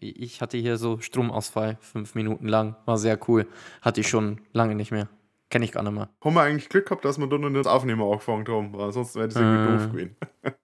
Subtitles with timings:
[0.00, 2.76] ich hatte hier so Stromausfall, fünf Minuten lang.
[2.84, 3.46] War sehr cool.
[3.82, 5.08] Hatte ich schon lange nicht mehr.
[5.50, 6.08] Kenne ich gar nicht mehr.
[6.24, 9.14] Haben wir eigentlich Glück gehabt, dass wir da noch nicht Aufnehmen angefangen haben, weil sonst
[9.14, 9.76] wäre das irgendwie Äh.
[9.78, 10.16] doof gewesen.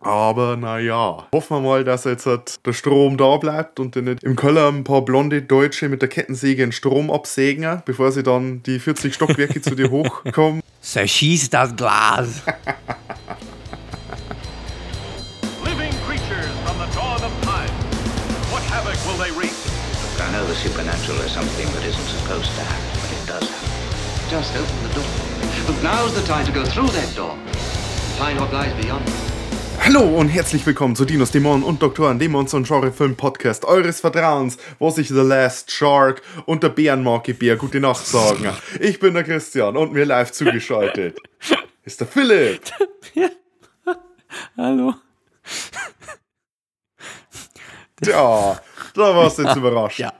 [0.00, 4.22] Aber naja, hoffen wir mal, dass jetzt halt der Strom da bleibt und dann nicht
[4.22, 8.62] im Keller ein paar blonde Deutsche mit der Kettensäge den Strom absägen, bevor sie dann
[8.64, 10.60] die 40 Stockwerke zu dir hochkommen.
[10.82, 12.42] Zerschieß das Glas!
[20.64, 23.70] supernatural is something that isn't supposed to happen, but it does happen.
[24.30, 25.04] Just open the door.
[25.66, 27.36] But now's the time to go through that door.
[28.18, 29.04] Find what lies beyond.
[29.80, 34.56] Hallo und herzlich willkommen zu Dinos, Dämonen und Doktoren, dem Monster- und Genre-Film-Podcast eures Vertrauens,
[34.78, 38.48] wo sich The Last Shark und der Bärenmarke Bär gute Nacht sagen.
[38.80, 41.18] Ich bin der Christian und mir live zugeschaltet
[41.84, 42.62] ist der Philipp.
[44.56, 44.94] Hallo.
[48.04, 48.60] Ja,
[48.94, 50.00] da warst du jetzt überrascht.
[50.00, 50.12] Ja.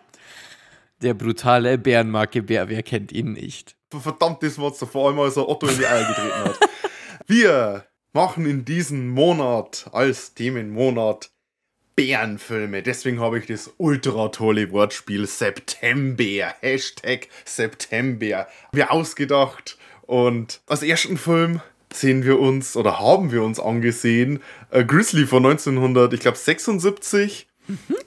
[1.04, 3.76] Der brutale Bärenmarke-Bär, wer kennt ihn nicht?
[3.90, 6.58] Verdammtes Monster, vor allem als er Otto in die Eier getreten hat.
[7.26, 11.30] Wir machen in diesem Monat als Themenmonat
[11.94, 12.82] Bärenfilme.
[12.82, 19.76] Deswegen habe ich das ultra tolle Wortspiel September, Hashtag September, mir ausgedacht.
[20.06, 21.60] Und als ersten Film
[21.92, 27.46] sehen wir uns oder haben wir uns angesehen äh, Grizzly von 1900, ich glaube 76.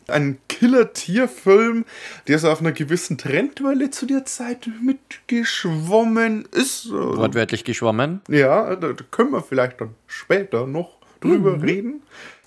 [0.08, 1.86] Ein Killer-Tierfilm,
[2.28, 6.92] der so auf einer gewissen Trendwelle zu der Zeit mitgeschwommen ist.
[6.92, 8.22] Wortwörtlich geschwommen.
[8.30, 12.04] ja, da, können wir vielleicht dann später noch drüber reden.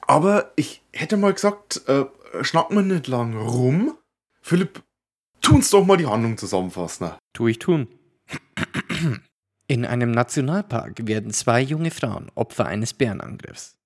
[0.06, 2.05] Aber ich hätte mal gesagt, äh,
[2.42, 3.97] schnacken wir nicht lang rum.
[4.41, 4.83] Philipp,
[5.41, 7.12] tu uns doch mal die Handlung zusammenfassen.
[7.33, 7.88] Tu ich tun.
[9.66, 13.77] In einem Nationalpark werden zwei junge Frauen Opfer eines Bärenangriffs.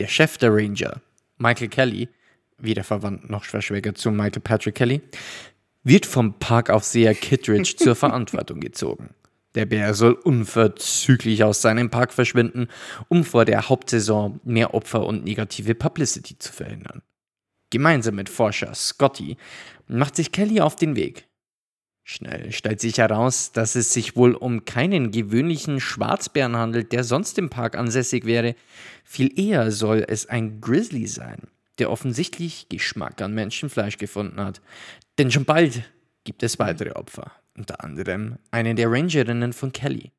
[0.00, 1.00] Der Chef der Ranger,
[1.38, 2.08] Michael Kelly,
[2.62, 5.00] weder verwandt noch verschwägert zu Michael Patrick Kelly,
[5.84, 9.10] wird vom Parkaufseher Kittredge zur Verantwortung gezogen.
[9.54, 12.68] Der Bär soll unverzüglich aus seinem Park verschwinden,
[13.08, 17.02] um vor der Hauptsaison mehr Opfer und negative Publicity zu verhindern.
[17.70, 19.36] Gemeinsam mit Forscher Scotty
[19.86, 21.26] macht sich Kelly auf den Weg.
[22.04, 27.38] Schnell stellt sich heraus, dass es sich wohl um keinen gewöhnlichen Schwarzbären handelt, der sonst
[27.38, 28.56] im Park ansässig wäre.
[29.04, 31.42] Viel eher soll es ein Grizzly sein,
[31.82, 34.60] der offensichtlich Geschmack an Menschenfleisch gefunden hat.
[35.18, 35.82] Denn schon bald
[36.22, 40.12] gibt es weitere Opfer, unter anderem eine der Rangerinnen von Kelly.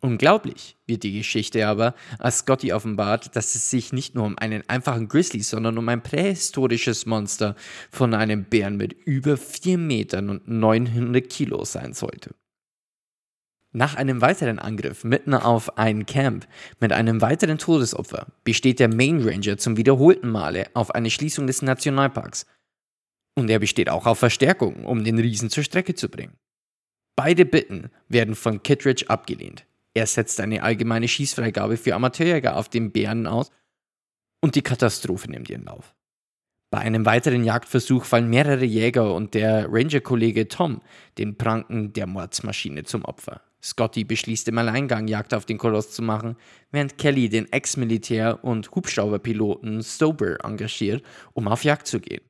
[0.00, 4.66] Unglaublich wird die Geschichte aber, als Scotty offenbart, dass es sich nicht nur um einen
[4.66, 7.56] einfachen Grizzly, sondern um ein prähistorisches Monster
[7.90, 12.34] von einem Bären mit über 4 Metern und 900 Kilo sein sollte.
[13.76, 16.46] Nach einem weiteren Angriff mitten auf ein Camp
[16.78, 21.60] mit einem weiteren Todesopfer besteht der Main Ranger zum wiederholten Male auf eine Schließung des
[21.60, 22.46] Nationalparks.
[23.34, 26.36] Und er besteht auch auf Verstärkung, um den Riesen zur Strecke zu bringen.
[27.16, 29.66] Beide Bitten werden von Kittredge abgelehnt.
[29.92, 33.50] Er setzt eine allgemeine Schießfreigabe für Amateurjäger auf den Bären aus
[34.40, 35.96] und die Katastrophe nimmt ihren Lauf.
[36.70, 40.80] Bei einem weiteren Jagdversuch fallen mehrere Jäger und der Ranger-Kollege Tom
[41.18, 43.42] den Pranken der Mordsmaschine zum Opfer.
[43.64, 46.36] Scotty beschließt im Alleingang Jagd auf den Koloss zu machen,
[46.70, 51.02] während Kelly den Ex-Militär und Hubschrauberpiloten Stober engagiert,
[51.32, 52.22] um auf Jagd zu gehen.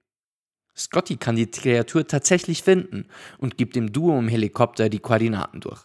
[0.77, 3.07] Scotty kann die Kreatur tatsächlich finden
[3.39, 5.85] und gibt dem Duo im Helikopter die Koordinaten durch.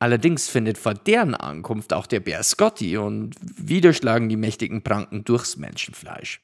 [0.00, 5.22] Allerdings findet vor deren Ankunft auch der Bär Scotty und wieder schlagen die mächtigen Pranken
[5.22, 6.40] durchs Menschenfleisch.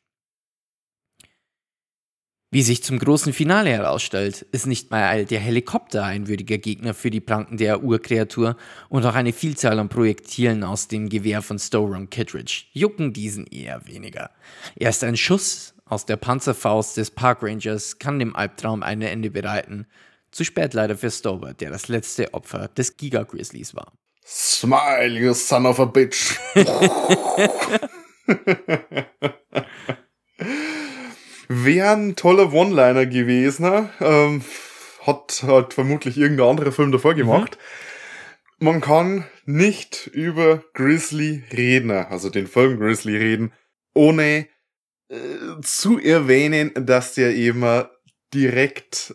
[2.51, 7.11] Wie sich zum großen Finale herausstellt, ist nicht mal der Helikopter ein würdiger Gegner für
[7.11, 8.57] die Pranken der Urkreatur
[8.89, 13.47] und auch eine Vielzahl an Projektilen aus dem Gewehr von Stover und Kittredge jucken diesen
[13.49, 14.31] eher weniger.
[14.77, 19.87] Erst ein Schuss aus der Panzerfaust des Parkrangers kann dem Albtraum ein Ende bereiten.
[20.31, 23.93] Zu spät leider für Stover, der das letzte Opfer des Giga Grizzlies war.
[24.25, 26.39] Smile, you son of a bitch.
[31.49, 33.63] Wäre ein toller One-Liner gewesen.
[33.63, 33.91] ne?
[34.01, 34.43] Ähm,
[35.07, 37.57] hat halt vermutlich irgendein anderer Film davor gemacht.
[38.59, 43.53] Man kann nicht über Grizzly reden, also den Film Grizzly reden,
[43.95, 44.49] ohne
[45.09, 45.17] äh,
[45.63, 47.65] zu erwähnen, dass der eben
[48.35, 49.15] direkt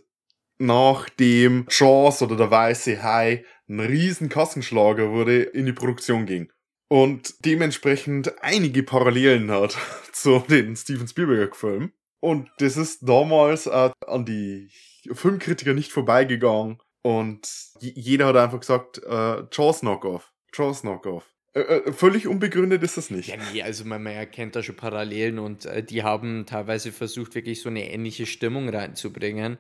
[0.58, 6.52] nach dem Jaws oder der Weiße Hai ein riesen Kassenschlager wurde, in die Produktion ging.
[6.88, 9.78] Und dementsprechend einige Parallelen hat
[10.14, 11.92] zu den Steven Spielberg-Filmen.
[12.24, 14.70] Und das ist damals äh, an die
[15.12, 16.78] Filmkritiker nicht vorbeigegangen.
[17.02, 17.50] Und
[17.82, 21.30] jeder hat einfach gesagt, äh, Jaws Knockoff, Jaws Knockoff.
[21.54, 23.28] Äh, äh, völlig unbegründet ist das nicht.
[23.28, 27.36] Ja, nee, also man, man erkennt da schon Parallelen und äh, die haben teilweise versucht,
[27.36, 29.58] wirklich so eine ähnliche Stimmung reinzubringen.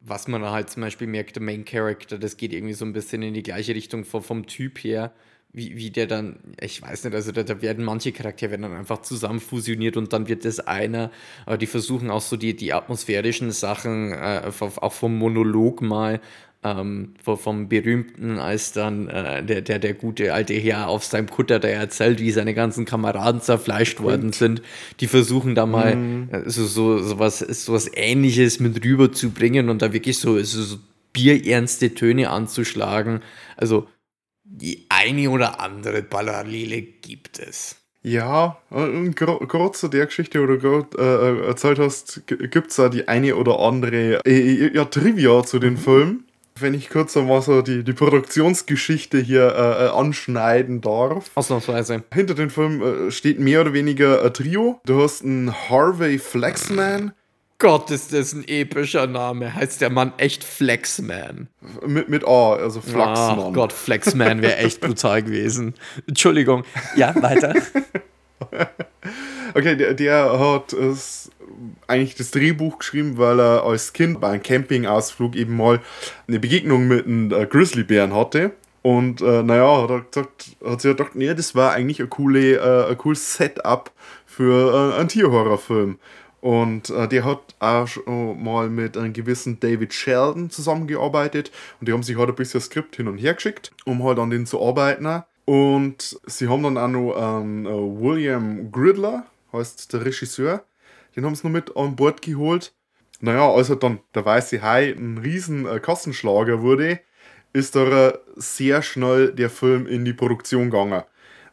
[0.00, 3.20] Was man halt zum Beispiel merkt, der Main Character, das geht irgendwie so ein bisschen
[3.20, 5.12] in die gleiche Richtung vom, vom Typ her,
[5.52, 8.76] wie, wie der dann, ich weiß nicht, also da, da werden manche Charaktere werden dann
[8.76, 11.10] einfach zusammen fusioniert und dann wird das einer,
[11.46, 16.20] aber die versuchen auch so die, die atmosphärischen Sachen, äh, auch vom Monolog mal
[16.64, 21.60] ähm, vom berühmten, als dann äh, der, der, der gute alte Herr auf seinem Kutter,
[21.60, 24.62] der erzählt, wie seine ganzen Kameraden zerfleischt worden sind.
[24.98, 26.28] Die versuchen da mal mhm.
[26.32, 30.62] äh, so, so, so, was, so was Ähnliches mit rüberzubringen und da wirklich so, so,
[30.62, 30.78] so
[31.12, 33.20] bierernste Töne anzuschlagen.
[33.56, 33.86] Also
[34.42, 37.76] die eine oder andere Parallele gibt es.
[38.02, 43.08] Ja, gerade zu der Geschichte, wo du gerade äh, erzählt hast, gibt es da die
[43.08, 45.78] eine oder andere äh, ja, Trivia zu den mhm.
[45.78, 46.24] Filmen
[46.60, 51.30] wenn ich kurz einmal so die, die Produktionsgeschichte hier äh, äh, anschneiden darf.
[51.34, 52.02] Ausnahmsweise.
[52.12, 54.80] Hinter dem Film äh, steht mehr oder weniger ein Trio.
[54.84, 57.12] Du hast einen Harvey Flexman.
[57.60, 59.52] Gott, ist das ein epischer Name.
[59.52, 61.48] Heißt der Mann echt Flexman?
[61.84, 63.46] Mit, mit A, also Flexman.
[63.48, 65.74] Ach Gott, Flexman wäre echt brutal gewesen.
[66.06, 66.62] Entschuldigung.
[66.94, 67.54] Ja, weiter.
[69.54, 71.32] okay, der, der hat es
[71.88, 75.80] eigentlich das Drehbuch geschrieben, weil er als Kind bei einem Campingausflug eben mal
[76.28, 78.52] eine Begegnung mit einem äh, Grizzlybären hatte.
[78.82, 82.54] Und äh, naja, hat er gesagt, hat sich gedacht, nee, das war eigentlich ein, coole,
[82.54, 83.90] äh, ein cooles Setup
[84.24, 85.98] für äh, einen Tierhorrorfilm.
[86.40, 91.50] Und äh, der hat auch schon mal mit einem gewissen David Sheldon zusammengearbeitet
[91.80, 94.30] und die haben sich halt ein bisschen Skript hin und her geschickt, um halt an
[94.30, 95.24] den zu arbeiten.
[95.44, 100.62] Und sie haben dann auch noch einen äh, William Gridler, heißt der Regisseur,
[101.16, 102.72] den haben sie noch mit an Bord geholt.
[103.20, 107.00] Naja, als er dann der weiße Hai ein riesen äh, Kassenschlager wurde,
[107.52, 111.02] ist da sehr schnell der Film in die Produktion gegangen.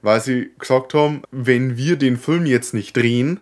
[0.01, 3.41] Weil sie gesagt haben, wenn wir den Film jetzt nicht drehen,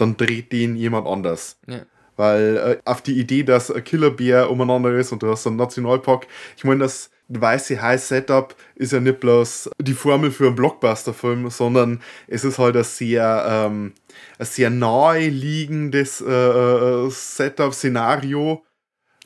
[0.00, 1.58] dann dreht den jemand anders.
[1.66, 1.82] Ja.
[2.16, 6.26] Weil äh, auf die Idee, dass ein Killerbär umeinander ist und du hast einen Nationalpark,
[6.56, 11.48] ich meine, das weiße High Setup ist ja nicht bloß die Formel für einen Blockbuster-Film,
[11.50, 13.92] sondern es ist halt ein sehr, ähm,
[14.38, 18.64] ein sehr naheliegendes äh, äh Setup-Szenario.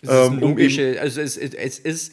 [0.02, 2.12] Es ist ähm, logische, um also es, es ist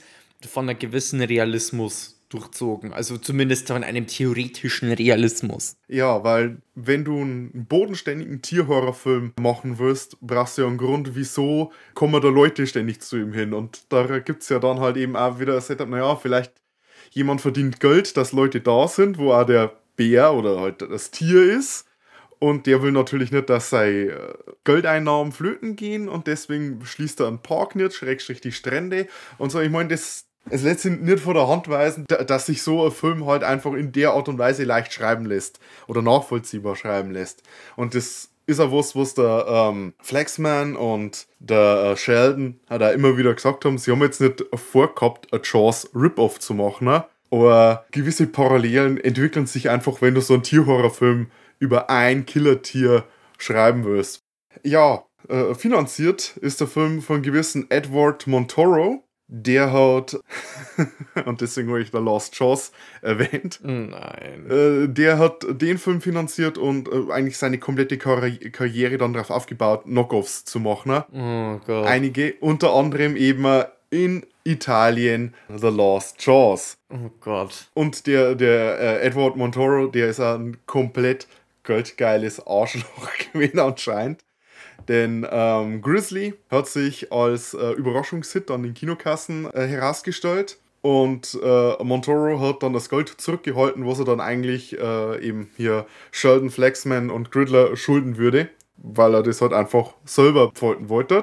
[0.50, 2.94] von einem gewissen Realismus durchzogen.
[2.94, 5.76] Also zumindest von einem theoretischen Realismus.
[5.88, 11.72] Ja, weil wenn du einen bodenständigen Tierhorrorfilm machen willst, brauchst du ja einen Grund, wieso
[11.94, 13.54] kommen da Leute ständig zu ihm hin.
[13.54, 16.54] Und da gibt es ja dann halt eben auch wieder ein Setup, naja, vielleicht
[17.12, 21.44] jemand verdient Geld, dass Leute da sind, wo auch der Bär oder halt das Tier
[21.44, 21.86] ist.
[22.40, 24.34] Und der will natürlich nicht, dass seine äh,
[24.64, 29.08] Geldeinnahmen flöten gehen und deswegen schließt er einen Park nicht, schrägstrich die Strände.
[29.38, 32.64] Und so, ich meine, das es lässt sich nicht vor der Hand weisen, dass sich
[32.64, 36.76] so ein Film halt einfach in der Art und Weise leicht schreiben lässt oder nachvollziehbar
[36.76, 37.44] schreiben lässt.
[37.76, 42.92] Und das ist auch was, was der ähm, Flexman und der äh, Sheldon hat auch
[42.92, 47.06] immer wieder gesagt haben, sie haben jetzt nicht vorgehabt, ein Jaws Rip-Off zu machen, ne?
[47.32, 51.28] aber gewisse Parallelen entwickeln sich einfach, wenn du so einen Tierhorrorfilm
[51.60, 53.06] über ein Killertier
[53.38, 54.24] schreiben willst.
[54.64, 60.20] Ja, äh, finanziert ist der Film von gewissen Edward Montoro, der hat,
[61.26, 63.60] und deswegen habe ich da Lost Jaws erwähnt.
[63.64, 64.46] Nein.
[64.50, 69.30] Äh, der hat den Film finanziert und äh, eigentlich seine komplette Karri Karriere dann darauf
[69.30, 70.92] aufgebaut, Knockoffs zu machen.
[70.92, 71.06] Ne?
[71.14, 71.88] Oh Gott.
[71.88, 73.46] Einige, unter anderem eben
[73.90, 76.78] in Italien The Lost Jaws.
[76.90, 77.70] Oh Gott.
[77.74, 81.28] Und der, der äh, Edward Montoro, der ist ein komplett
[81.64, 84.26] geldgeiles Arschloch gewesen anscheinend.
[84.88, 90.58] Denn ähm, Grizzly hat sich als äh, Überraschungshit an den Kinokassen äh, herausgestellt.
[90.82, 95.86] Und äh, Montoro hat dann das Gold zurückgehalten, was er dann eigentlich äh, eben hier
[96.10, 101.22] Sheldon Flexman und Gridler schulden würde, weil er das halt einfach selber pfolten wollte.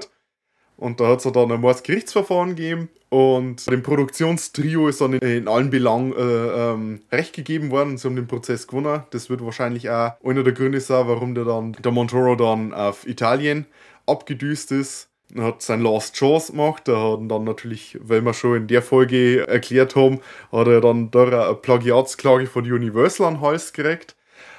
[0.77, 5.71] Und da hat es dann ein Mordsgerichtsverfahren gegeben und dem Produktionstrio ist dann in, allen
[5.71, 7.97] Belangen äh, ähm, recht gegeben worden.
[7.97, 9.03] Sie haben den Prozess gewonnen.
[9.11, 13.07] Das wird wahrscheinlich auch einer der Gründe sein, warum der dann der Montoro dann auf
[13.07, 13.67] Italien
[14.07, 15.09] abgedüst ist.
[15.35, 16.89] Er hat sein Last Chance gemacht.
[16.89, 20.21] Er hat dann natürlich, weil wir schon in der Folge erklärt haben,
[20.53, 24.17] hat er dann da eine Plagiatsklage von Universal an den Hals gekriegt.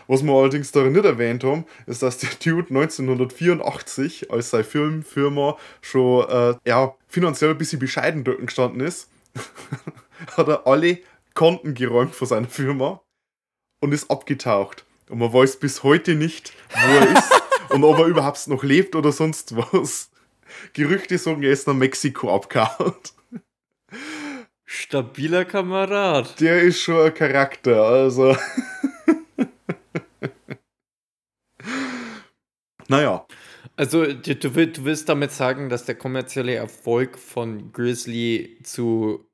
[0.10, 5.56] Was wir allerdings darin nicht erwähnt haben, ist, dass der Dude 1984 als seine Filmfirma
[5.82, 9.12] schon äh, ja, finanziell ein bisschen bescheiden gestanden ist,
[10.36, 10.98] hat er alle
[11.36, 13.04] Konten geräumt von seiner Firma
[13.82, 14.84] und ist abgetaucht.
[15.10, 17.32] Und man weiß bis heute nicht, wo er ist
[17.70, 20.10] und ob er überhaupt noch lebt oder sonst was.
[20.74, 22.96] Gerüchte sagen, er ist nach Mexiko abgehauen.
[24.66, 26.40] Stabiler Kamerad.
[26.40, 28.36] Der ist schon ein Charakter, also.
[32.90, 33.26] naja.
[33.76, 39.26] Also, du, du, will- du willst damit sagen, dass der kommerzielle Erfolg von Grizzly zu,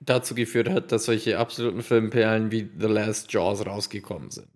[0.00, 4.48] dazu geführt hat, dass solche absoluten Filmperlen wie The Last Jaws rausgekommen sind.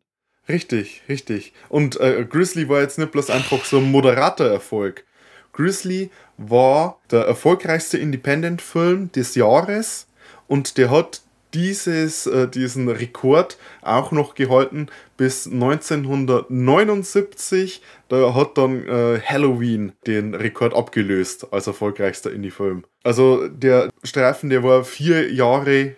[0.49, 1.53] Richtig, richtig.
[1.69, 5.05] Und äh, Grizzly war jetzt nicht bloß einfach so ein moderater Erfolg.
[5.53, 10.07] Grizzly war der erfolgreichste Independent-Film des Jahres
[10.47, 11.23] und der hat
[11.57, 17.81] dieses, äh, diesen Rekord auch noch gehalten bis 1979.
[18.09, 22.85] Da hat dann äh, Halloween den Rekord abgelöst als erfolgreichster Indie-Film.
[23.05, 25.97] Also der Streifen, der war vier Jahre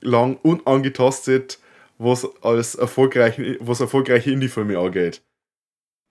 [0.00, 1.58] lang unangetastet,
[1.98, 5.20] was als erfolgreichen, was erfolgreiche Indie-Filme angeht.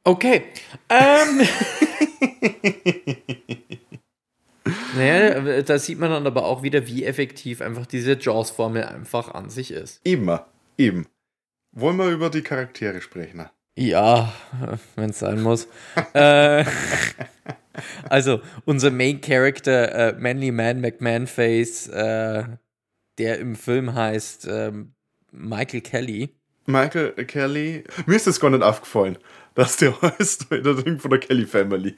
[0.04, 0.44] Okay.
[0.90, 1.48] Ähm.
[4.96, 9.50] naja, da sieht man dann aber auch wieder, wie effektiv einfach diese Jaws-Formel einfach an
[9.50, 10.02] sich ist.
[10.04, 10.40] Eben,
[10.78, 11.08] eben.
[11.72, 13.50] Wollen wir über die Charaktere sprechen?
[13.78, 14.34] Ja,
[14.96, 15.68] wenn es sein muss.
[16.14, 16.64] äh,
[18.10, 22.44] also, unser Main Character, äh, Manly Man McMahon-Face, äh,
[23.18, 24.94] der im Film heißt ähm,
[25.32, 26.30] Michael Kelly.
[26.66, 27.84] Michael Kelly.
[28.06, 29.18] Mir ist das gar nicht aufgefallen,
[29.54, 31.96] dass der heißt der Ding von der Kelly Family.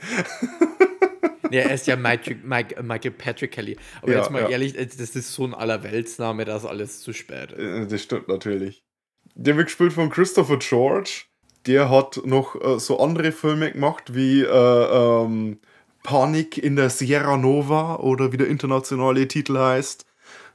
[1.52, 3.78] Ja, er ist ja Michael, Mike, Michael Patrick Kelly.
[4.02, 4.50] Aber Ja, jetzt mal ja.
[4.50, 7.60] ehrlich, äh, das ist so ein Allerweltsname, dass alles zu spät ist.
[7.60, 8.84] Äh, Das stimmt natürlich.
[9.36, 11.24] Der wird gespielt von Christopher George.
[11.66, 15.60] Der hat noch äh, so andere Filme gemacht wie äh, ähm,
[16.04, 20.06] Panik in der Sierra Nova oder wie der internationale Titel heißt.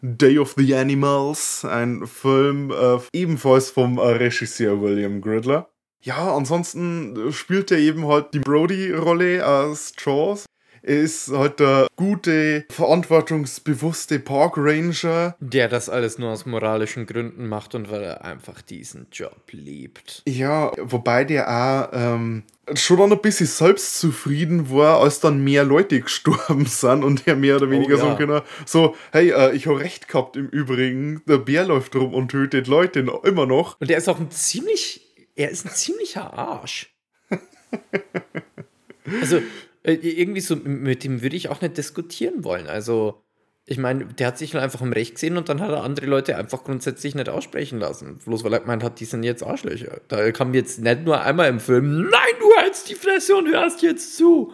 [0.00, 5.68] Day of the Animals, ein Film äh, ebenfalls vom äh, Regisseur William Gridler.
[6.02, 10.46] Ja, ansonsten spielt er eben halt die Brody-Rolle als Jaws.
[10.82, 17.46] Er ist halt der gute, verantwortungsbewusste Park Ranger, Der das alles nur aus moralischen Gründen
[17.48, 20.22] macht und weil er einfach diesen Job liebt.
[20.26, 22.42] Ja, wobei der auch ähm,
[22.74, 27.56] schon dann ein bisschen selbstzufrieden war, als dann mehr Leute gestorben sind und er mehr
[27.56, 28.00] oder weniger ja.
[28.00, 32.12] sagen können, so, hey, äh, ich habe recht gehabt im Übrigen, der Bär läuft rum
[32.12, 33.80] und tötet Leute immer noch.
[33.80, 35.02] Und er ist auch ein ziemlich,
[35.36, 36.92] er ist ein ziemlicher Arsch.
[39.20, 39.40] also,
[39.84, 42.68] irgendwie so, mit dem würde ich auch nicht diskutieren wollen.
[42.68, 43.22] Also,
[43.64, 46.06] ich meine, der hat sich nur einfach im Recht gesehen und dann hat er andere
[46.06, 48.18] Leute einfach grundsätzlich nicht aussprechen lassen.
[48.24, 50.00] Bloß weil er gemeint hat, die sind jetzt Arschlöcher.
[50.08, 53.82] Da kam jetzt nicht nur einmal im Film, nein, du hältst die Fresse und hörst
[53.82, 54.52] jetzt zu.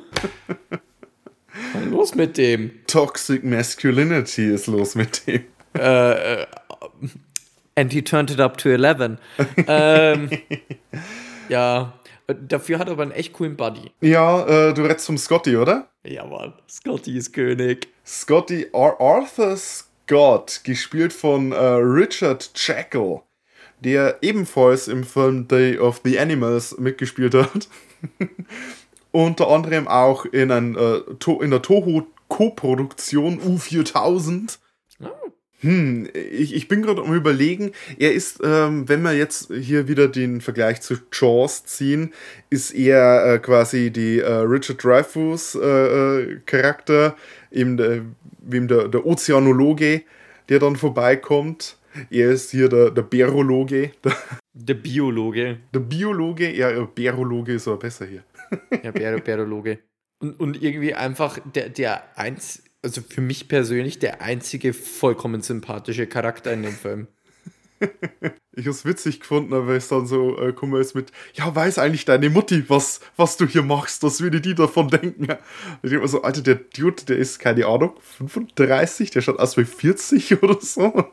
[1.73, 2.71] Was ist los mit dem?
[2.87, 5.45] Toxic Masculinity ist los mit dem.
[7.75, 9.19] And he turned it up to 11.
[9.67, 10.31] ähm,
[11.49, 11.98] ja,
[12.35, 13.91] dafür hat er aber einen echt coolen Buddy.
[14.01, 15.89] Ja, äh, du redest vom Scotty, oder?
[16.05, 17.89] Ja, Mann, Scotty ist König.
[18.07, 23.21] Scotty Ar Arthur Scott, gespielt von äh, Richard Jekyll,
[23.81, 27.69] der ebenfalls im Film Day of the Animals mitgespielt hat.
[29.11, 31.01] Unter anderem auch in, ein, äh,
[31.41, 34.59] in der Toho Co-Produktion U4000.
[35.61, 40.07] Hm, ich, ich bin gerade am überlegen, er ist, ähm, wenn wir jetzt hier wieder
[40.07, 42.13] den Vergleich zu Jaws ziehen,
[42.49, 47.17] ist er äh, quasi die äh, Richard Dreyfuss äh, äh, Charakter,
[47.51, 48.03] eben der,
[48.39, 50.03] wem der, der Ozeanologe,
[50.49, 51.77] der dann vorbeikommt.
[52.11, 54.17] Er ist hier der, der Berologe, der,
[54.55, 55.59] Der Biologe.
[55.73, 58.25] der Biologe, ja, ja, Berologe ist aber besser hier.
[58.83, 59.79] Ja, Ber Berologe.
[60.21, 66.07] Und, und irgendwie einfach der, der eins, also für mich persönlich der einzige vollkommen sympathische
[66.07, 67.09] Charakter in dem Film.
[68.59, 72.05] Ich hab's witzig gefunden, weil es dann so äh, kommen ist mit, ja, weiß eigentlich
[72.05, 75.29] deine Mutti, was, was du hier machst, was würde die davon denken?
[75.83, 79.57] Ich denke mir so, Alter, der Dude, der ist, keine Ahnung, 35, der schaut aus
[79.57, 81.05] wie 40 oder so.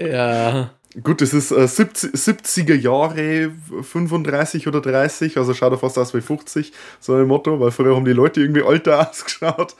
[0.00, 0.74] Ja.
[1.02, 6.14] Gut, das ist äh, 70, 70er Jahre, 35 oder 30, also schaut er fast aus
[6.14, 9.76] wie 50, so ein Motto, weil früher haben die Leute irgendwie älter ausgeschaut.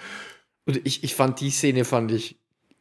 [0.68, 2.36] Und ich, ich fand die Szene fand ich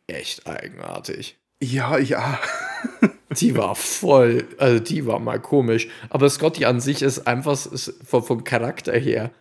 [0.07, 1.37] echt eigenartig.
[1.63, 2.39] Ja, ja.
[3.29, 5.89] Die war voll, also die war mal komisch.
[6.09, 9.31] Aber Scotty an sich ist einfach ist vom, vom Charakter her,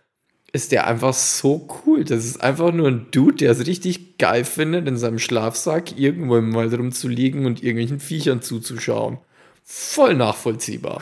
[0.51, 2.03] ist der einfach so cool.
[2.03, 6.35] Das ist einfach nur ein Dude, der es richtig geil findet, in seinem Schlafsack irgendwo
[6.35, 9.19] im Wald rumzuliegen und irgendwelchen Viechern zuzuschauen.
[9.63, 11.01] Voll nachvollziehbar.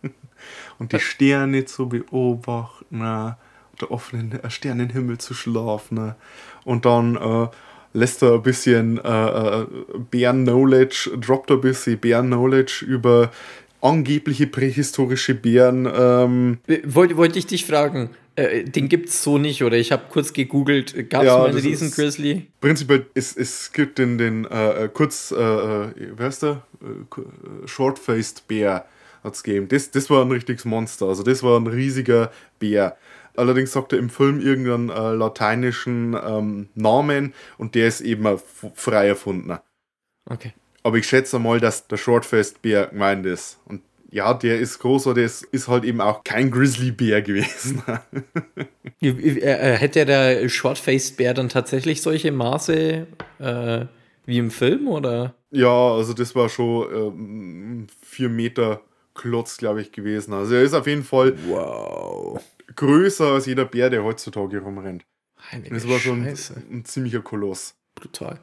[0.78, 3.36] Und die Sterne zu beobachten?
[3.84, 5.96] Der offenen äh, Sternenhimmel zu schlafen.
[5.96, 6.16] Ne?
[6.64, 7.48] Und dann äh,
[7.92, 9.66] lässt er ein bisschen äh, äh,
[10.10, 13.30] Bären-Knowledge, droppt ein bisschen Bären-Knowledge über
[13.80, 15.86] angebliche prähistorische Bären.
[15.94, 19.76] Ähm, Wollte wollte ich dich fragen, Äh, den gibt's so nicht, oder?
[19.76, 22.46] Ich habe kurz gegoogelt, gab es Ja, mal einen das riesen ist- Grizzly?
[22.60, 26.62] Prinzipiell, es, es gibt den, den äh, äh, kurz, äh, äh, wer ist der?
[26.82, 28.86] Äh, äh, Short-Faced Bär
[29.22, 29.68] hat's gegeben.
[29.68, 31.06] Das, das war ein richtiges Monster.
[31.06, 32.96] Also das war ein riesiger Bär.
[33.36, 38.38] Allerdings sagt er im Film irgendeinen äh, lateinischen ähm, Namen und der ist eben
[38.74, 39.62] frei erfundener.
[40.30, 40.52] Okay.
[40.82, 43.58] Aber ich schätze mal, dass der Short-Faced Bär gemeint ist.
[43.66, 47.82] Und ja, der ist groß, aber der ist, ist halt eben auch kein Grizzly-Bär gewesen.
[49.02, 53.06] Äh, äh, hätte der Short-Faced Bär dann tatsächlich solche Maße
[53.38, 53.84] äh,
[54.24, 55.34] wie im Film, oder?
[55.50, 58.80] Ja, also das war schon ähm, vier Meter
[59.14, 60.32] Klotz, glaube ich, gewesen.
[60.32, 62.40] Also er ist auf jeden Fall Wow.
[62.76, 65.04] Größer als jeder Bär, der heutzutage rumrennt.
[65.50, 66.36] Heilige Das war schon ein,
[66.70, 67.74] ein ziemlicher Koloss.
[67.94, 68.38] Brutal.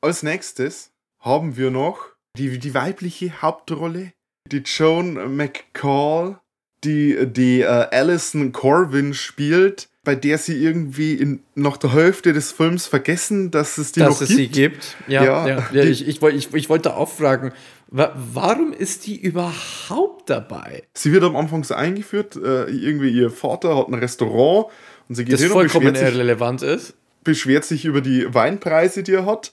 [0.00, 2.06] Als nächstes haben wir noch
[2.36, 4.12] die, die weibliche Hauptrolle,
[4.50, 6.38] die Joan McCall,
[6.84, 12.52] die die äh, Alison Corwin spielt, bei der sie irgendwie in, nach der Hälfte des
[12.52, 14.38] Films vergessen, dass es die Dass noch es gibt.
[14.38, 14.96] sie gibt.
[15.08, 17.52] Ja, Ja, ja, ja, die- ich, ich, ich, ich wollte auch fragen,
[17.90, 20.84] warum ist die überhaupt dabei?
[20.94, 24.66] Sie wird am Anfang so eingeführt, äh, irgendwie ihr Vater hat ein Restaurant
[25.08, 26.94] und sie geht Das hin und vollkommen beschwert sich, irrelevant ist.
[27.24, 29.52] beschwert sich über die Weinpreise, die er hat.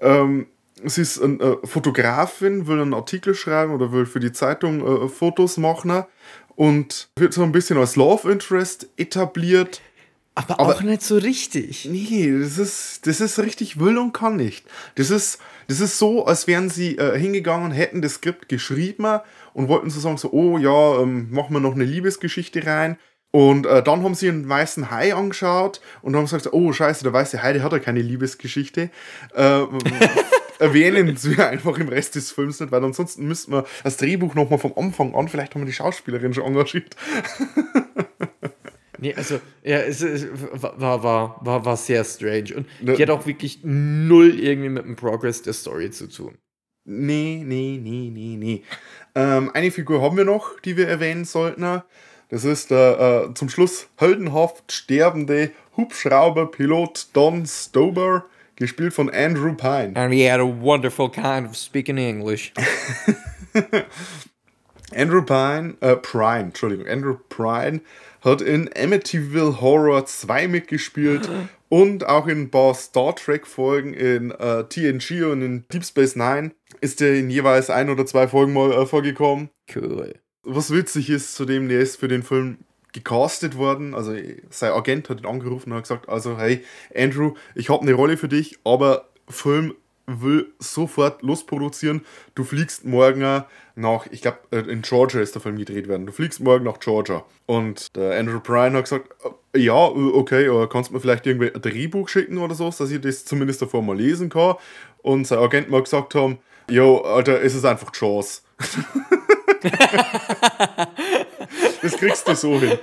[0.00, 0.46] Ähm,
[0.84, 5.08] sie ist eine äh, Fotografin, will einen Artikel schreiben oder will für die Zeitung äh,
[5.08, 6.04] Fotos machen
[6.56, 9.80] und wird so ein bisschen als Love Interest etabliert.
[10.36, 11.86] Aber, Aber- auch nicht so richtig.
[11.86, 14.66] Nee, das ist, das ist richtig will und kann nicht.
[14.94, 19.20] Das ist, das ist so, als wären sie äh, hingegangen, hätten das Skript geschrieben
[19.54, 22.98] und wollten so sagen, so, oh ja, ähm, machen wir noch eine Liebesgeschichte rein.
[23.30, 27.12] Und äh, dann haben sie einen weißen Hai angeschaut und haben gesagt, oh scheiße, der
[27.14, 28.90] weiße Hai, der hat ja keine Liebesgeschichte.
[29.34, 29.62] Äh,
[30.58, 34.58] erwähnen sie einfach im Rest des Films nicht, weil ansonsten müssten wir das Drehbuch nochmal
[34.58, 36.94] vom Anfang an, vielleicht haben wir die Schauspielerin schon engagiert.
[38.98, 42.56] Nee, also, ja, es, es war, war, war, war sehr strange.
[42.56, 46.36] Und Ne- die hat auch wirklich null irgendwie mit dem Progress der Story zu tun.
[46.84, 48.62] Nee, nee, nee, nee, nee.
[49.14, 51.82] Ähm, eine Figur haben wir noch, die wir erwähnen sollten.
[52.28, 58.24] Das ist der äh, zum Schluss heldenhaft sterbende Hubschrauberpilot Don Stober,
[58.56, 59.92] gespielt von Andrew Pine.
[59.94, 62.52] And he had a wonderful kind of speaking English.
[64.94, 67.80] Andrew Pine, äh, Prine, Entschuldigung, Andrew Prine
[68.26, 71.30] hat in Amityville Horror 2 mitgespielt
[71.70, 76.16] und auch in ein paar Star Trek Folgen in äh, TNG und in Deep Space
[76.16, 79.48] Nine ist er in jeweils ein oder zwei Folgen mal äh, vorgekommen.
[79.74, 80.14] Cool.
[80.42, 82.58] was witzig ist, zudem der ist für den Film
[82.92, 83.94] gecastet worden.
[83.94, 84.16] Also
[84.50, 88.16] sein Agent hat ihn angerufen und hat gesagt, also hey Andrew, ich habe eine Rolle
[88.16, 89.74] für dich, aber Film
[90.06, 92.02] will sofort losproduzieren.
[92.34, 93.44] Du fliegst morgen
[93.76, 96.06] nach, ich glaube in Georgia ist der Film gedreht werden.
[96.06, 97.24] Du fliegst morgen nach Georgia.
[97.44, 99.14] Und der Andrew Bryan hat gesagt,
[99.54, 102.70] äh, ja, äh, okay, äh, kannst du mir vielleicht irgendwie ein Drehbuch schicken oder so,
[102.70, 104.56] dass ich das zumindest davor mal lesen kann.
[105.02, 108.42] Und sein Agent mal gesagt haben, jo, Alter, es ist einfach Chance.
[111.82, 112.78] Das kriegst du so hin.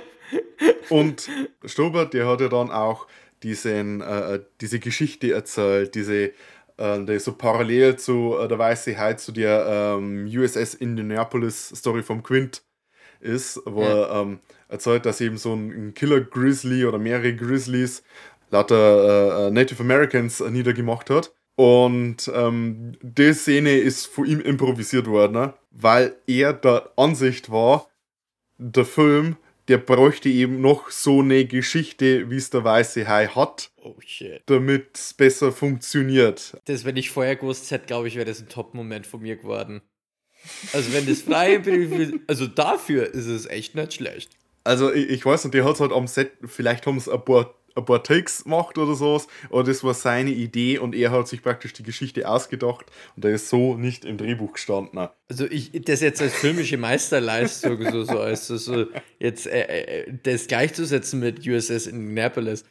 [0.88, 1.28] Und
[1.64, 3.06] Stobert, der hat ja dann auch
[3.42, 6.32] diesen, äh, diese Geschichte erzählt, diese,
[6.76, 12.02] äh, die so parallel zu äh, der Weiße Hai zu der ähm, USS Indianapolis Story
[12.02, 12.62] vom Quint
[13.20, 18.02] ist, wo er ähm, erzählt, dass eben so ein, ein Killer Grizzly oder mehrere Grizzlies
[18.50, 21.32] lauter äh, äh, Native Americans äh, niedergemacht hat.
[21.56, 25.54] Und ähm, die Szene ist von ihm improvisiert worden, ne?
[25.70, 27.88] weil er der Ansicht war,
[28.58, 29.36] der Film,
[29.68, 33.96] der bräuchte eben noch so eine Geschichte, wie es der Weiße Hai hat, Oh
[34.46, 36.56] damit es besser funktioniert.
[36.66, 39.82] Das, wenn ich vorher gewusst hätte, glaube ich, wäre das ein Top-Moment von mir geworden.
[40.72, 44.30] Also, wenn das freie Brief, also dafür ist es echt nicht schlecht.
[44.64, 47.54] Also ich, ich weiß nicht, der hat halt am Set, vielleicht haben es ein paar,
[47.74, 51.42] ein paar Takes gemacht oder sowas, aber das war seine Idee und er hat sich
[51.42, 55.08] praktisch die Geschichte ausgedacht und der ist so nicht im Drehbuch gestanden.
[55.28, 58.86] Also, ich, das jetzt als filmische Meisterleistung, so, so als so,
[59.18, 62.64] jetzt äh, äh, das gleichzusetzen mit USS Indianapolis,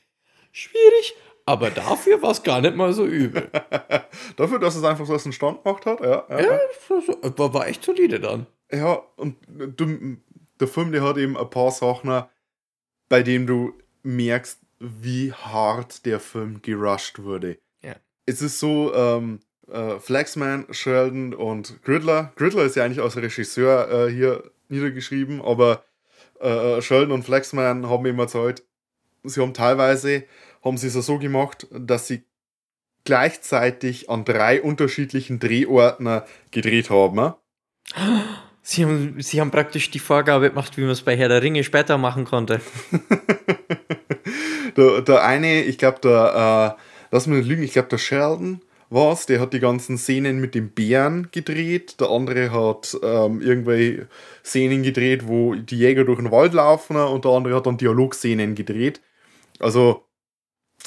[0.51, 3.49] schwierig, aber dafür war es gar nicht mal so übel.
[4.37, 6.25] Dafür, dass es einfach so aus dem Stand gemacht hat, ja.
[6.29, 6.39] ja.
[6.39, 8.47] Ja, war, war echt solide dann.
[8.71, 10.17] Ja, und du,
[10.59, 12.23] der Film, der hat eben ein paar Sachen,
[13.09, 17.57] bei denen du merkst, wie hart der Film gerusht wurde.
[17.81, 17.95] Ja.
[18.25, 19.39] Es ist so, ähm,
[19.71, 22.33] äh, Flaxman, Sheldon und Gridler.
[22.35, 25.83] Gridler ist ja eigentlich als Regisseur äh, hier niedergeschrieben, aber
[26.39, 28.63] äh, Sheldon und Flaxman haben immer erzählt,
[29.23, 30.25] sie haben teilweise,
[30.63, 32.23] haben sie es so gemacht, dass sie
[33.05, 37.15] gleichzeitig an drei unterschiedlichen Drehorten gedreht haben.
[37.15, 37.35] ne?
[38.61, 41.63] Sie haben, sie haben praktisch die Vorgabe gemacht, wie man es bei Herr der Ringe
[41.63, 42.61] später machen konnte.
[44.77, 46.81] der, der eine, ich glaube, der, äh,
[47.11, 50.55] lass mich nicht lügen, ich glaube, der Sheldon war's, der hat die ganzen Szenen mit
[50.55, 51.99] dem Bären gedreht.
[51.99, 54.07] Der andere hat ähm, irgendwelche
[54.43, 58.55] Szenen gedreht, wo die Jäger durch den Wald laufen und der andere hat dann Dialogszenen
[58.55, 59.01] gedreht.
[59.59, 60.05] Also,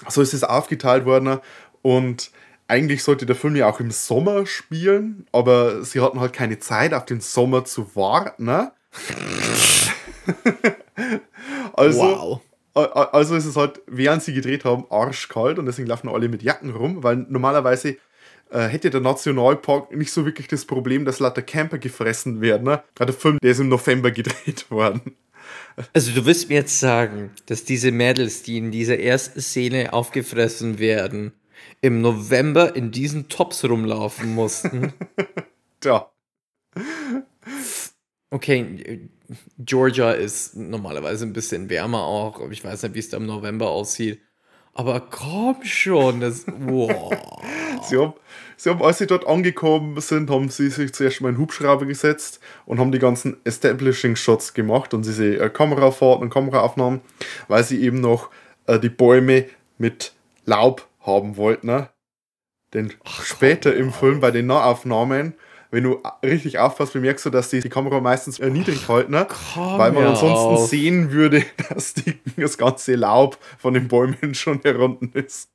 [0.09, 1.40] so ist es aufgeteilt worden
[1.83, 2.31] und
[2.68, 6.94] eigentlich sollte der Film ja auch im Sommer spielen, aber sie hatten halt keine Zeit,
[6.94, 8.44] auf den Sommer zu warten.
[8.44, 8.72] Ne?
[11.72, 12.40] also, Wow.
[12.76, 16.70] Also ist es halt, während sie gedreht haben, arschkalt und deswegen laufen alle mit Jacken
[16.70, 17.96] rum, weil normalerweise
[18.50, 22.64] äh, hätte der Nationalpark nicht so wirklich das Problem, dass lauter Camper gefressen werden.
[22.64, 22.82] Ne?
[22.94, 25.16] Gerade der Film, der ist im November gedreht worden.
[25.92, 30.78] Also du willst mir jetzt sagen, dass diese Mädels, die in dieser ersten Szene aufgefressen
[30.78, 31.32] werden,
[31.80, 34.92] im November in diesen Tops rumlaufen mussten?
[35.80, 36.10] Tja,
[38.30, 38.98] Okay, äh,
[39.58, 43.70] Georgia ist normalerweise ein bisschen wärmer auch, ich weiß nicht, wie es da im November
[43.70, 44.20] aussieht.
[44.74, 46.44] Aber komm schon, das.
[46.46, 47.10] Wow.
[47.82, 48.12] sie haben,
[48.58, 51.86] sie haben, als sie dort angekommen sind, haben sie sich zuerst mal in den Hubschrauber
[51.86, 57.00] gesetzt und haben die ganzen Establishing-Shots gemacht und diese äh, Kamerafahrten und Kameraaufnahmen,
[57.48, 58.30] weil sie eben noch
[58.66, 59.46] äh, die Bäume
[59.78, 60.12] mit
[60.44, 61.68] Laub haben wollten.
[61.68, 61.88] Ne?
[62.74, 65.34] Denn später im Film bei den Nahaufnahmen,
[65.76, 69.26] wenn du richtig aufpasst, bemerkst du, dass die die Kamera meistens äh, niedrig halten, ne?
[69.28, 70.70] komm weil man mir ansonsten auf.
[70.70, 75.50] sehen würde, dass die, das ganze Laub von den Bäumen schon herunten ist.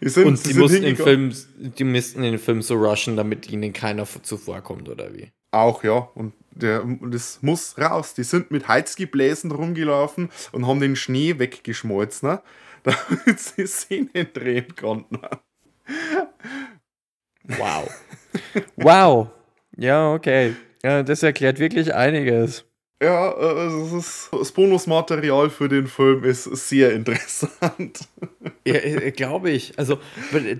[0.00, 3.48] Die sind, Und die die mussten den Film, die mussten den Film so rushen, damit
[3.48, 5.30] ihnen keiner zuvorkommt, oder wie?
[5.52, 6.08] Auch, ja.
[6.16, 8.14] Und der, das muss raus.
[8.14, 12.42] Die sind mit Heizgebläsen rumgelaufen und haben den Schnee weggeschmolzen, ne?
[12.82, 15.20] damit sie Szenen drehen konnten.
[17.44, 17.88] Wow.
[18.76, 19.28] Wow.
[19.76, 20.54] Ja, okay.
[20.82, 22.64] Ja, das erklärt wirklich einiges.
[23.02, 28.08] Ja, äh, also ist, das Bonusmaterial für den Film ist sehr interessant.
[28.66, 29.78] Ja, äh, glaube ich.
[29.78, 29.98] Also,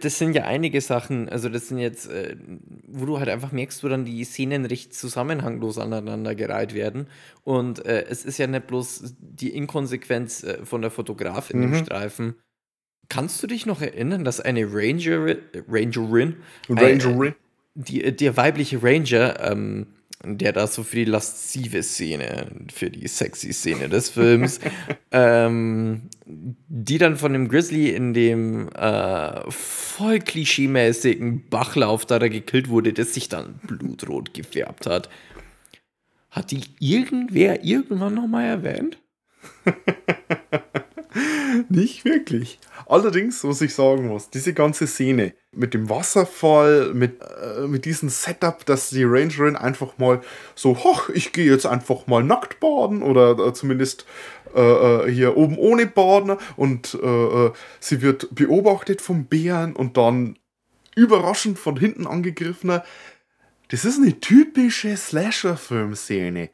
[0.00, 2.36] das sind ja einige Sachen, also das sind jetzt, äh,
[2.86, 7.06] wo du halt einfach merkst, wo dann die Szenen recht zusammenhanglos aneinandergereiht werden.
[7.44, 12.34] Und äh, es ist ja nicht bloß die Inkonsequenz äh, von der Fotografin im Streifen.
[13.08, 15.36] Kannst du dich noch erinnern, dass eine Ranger,
[15.68, 16.36] Rangerin,
[16.68, 17.34] Ranger äh,
[17.74, 19.86] die, der weibliche Ranger, ähm,
[20.24, 24.60] der da so für die laszive Szene, für die sexy Szene des Films,
[25.10, 32.68] ähm, die dann von dem Grizzly in dem äh, voll klischeemäßigen Bachlauf, da da gekillt
[32.68, 35.10] wurde, das sich dann blutrot gefärbt hat.
[36.30, 38.98] Hat die irgendwer irgendwann nochmal erwähnt?
[41.68, 42.58] Nicht wirklich.
[42.86, 48.08] Allerdings, was ich sagen muss, diese ganze Szene mit dem Wasserfall, mit, äh, mit diesem
[48.08, 50.20] Setup, dass die Rangerin einfach mal
[50.54, 54.06] so, hoch, ich gehe jetzt einfach mal nackt baden oder äh, zumindest
[54.54, 57.06] äh, äh, hier oben ohne baden und äh,
[57.46, 60.38] äh, sie wird beobachtet vom Bären und dann
[60.96, 62.80] überraschend von hinten angegriffen.
[63.68, 66.50] Das ist eine typische Slasher-Film-Szene.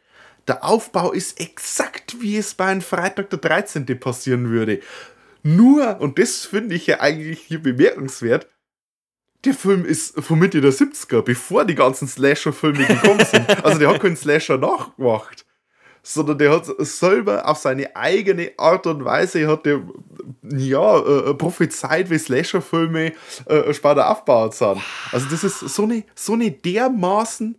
[0.50, 3.86] Der Aufbau ist exakt wie es bei einem Freitag der 13.
[4.00, 4.80] passieren würde.
[5.44, 8.48] Nur, und das finde ich ja eigentlich hier bemerkenswert,
[9.44, 13.46] der Film ist von Mitte der 70er, bevor die ganzen Slasher-Filme gekommen sind.
[13.64, 15.46] Also der hat keinen Slasher nachgemacht,
[16.02, 19.80] sondern der hat selber auf seine eigene Art und Weise hat der,
[20.42, 23.12] ja, äh, prophezeit, wie Slasher-Filme
[23.46, 24.82] äh, später aufgebaut sind.
[25.12, 27.56] Also das ist so eine, so eine dermaßen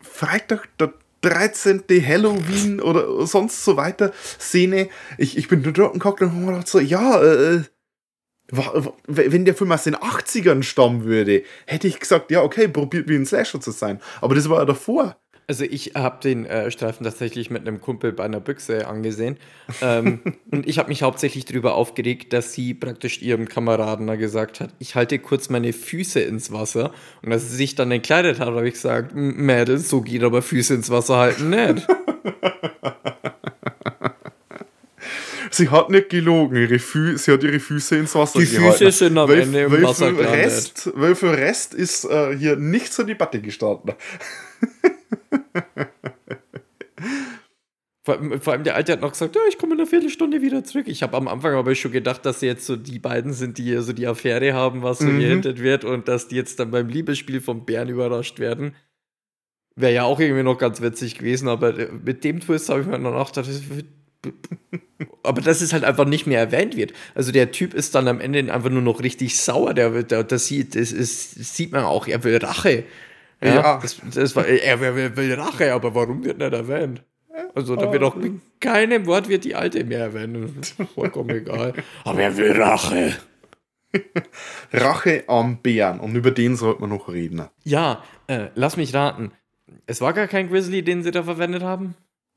[0.00, 0.94] Freitag der
[1.24, 1.84] 13.
[2.06, 4.88] Halloween oder sonst so weiter Szene.
[5.18, 7.62] Ich, ich bin dort geguckt und hab mir gedacht so, ja, äh,
[8.50, 13.08] wa- wenn der Film aus den 80ern stammen würde, hätte ich gesagt, ja, okay, probiert
[13.08, 14.00] wie ein Slasher zu sein.
[14.20, 15.16] Aber das war ja davor.
[15.46, 19.36] Also ich habe den äh, Streifen tatsächlich mit einem Kumpel bei einer Büchse angesehen.
[19.82, 24.60] Ähm, und ich habe mich hauptsächlich darüber aufgeregt, dass sie praktisch ihrem Kameraden da gesagt
[24.60, 26.92] hat, ich halte kurz meine Füße ins Wasser.
[27.22, 30.40] Und als sie sich dann entkleidet hat, habe ich gesagt, "M- Mädels, so geht aber
[30.40, 31.86] Füße ins Wasser halten nicht.
[35.50, 38.78] Sie hat nicht gelogen, ihre Fü sie hat ihre Füße ins Wasser Die gehalten.
[38.86, 40.32] Füße sind am Weil- Ende im weil Wasser gelandet.
[40.46, 43.92] Rest, weil für Rest ist äh, hier nicht zur Debatte gestanden.
[48.06, 50.42] Vor, allem- vor allem der Alte hat noch gesagt, ja, ich komme in einer Viertelstunde
[50.42, 50.88] wieder zurück.
[50.88, 53.74] Ich habe am Anfang aber schon gedacht, dass sie jetzt so die beiden sind, die
[53.78, 57.40] so die Affäre haben, was so gehintet wird und dass die jetzt dann beim Liebesspiel
[57.40, 58.74] vom Bären überrascht werden.
[59.76, 62.86] Wäre ja auch irgendwie noch ganz witzig gewesen, aber äh, mit dem Twist habe ich
[62.86, 63.48] mir dann auch gedacht,
[65.22, 66.92] aber dass es halt einfach nicht mehr erwähnt wird.
[67.14, 69.72] Also der Typ ist dann am Ende einfach nur noch richtig sauer.
[69.72, 72.06] Der, der, das, sieht, das, ist, das sieht man auch.
[72.06, 72.84] Er will Rache.
[73.44, 73.78] Ja, Ja.
[73.80, 77.02] Das, das war, er will, will Rache, aber warum wird nicht erwähnt?
[77.54, 80.74] Also da wird auch mit keinem Wort wird die alte mehr erwähnt.
[80.94, 81.72] Vollkommen egal.
[82.04, 83.16] Aber er will Rache.
[84.72, 86.00] Rache am Bären.
[86.00, 87.48] Und über den sollte man noch reden.
[87.64, 89.32] Ja, äh, lass mich raten.
[89.86, 91.94] Es war gar kein Grizzly, den sie da verwendet haben?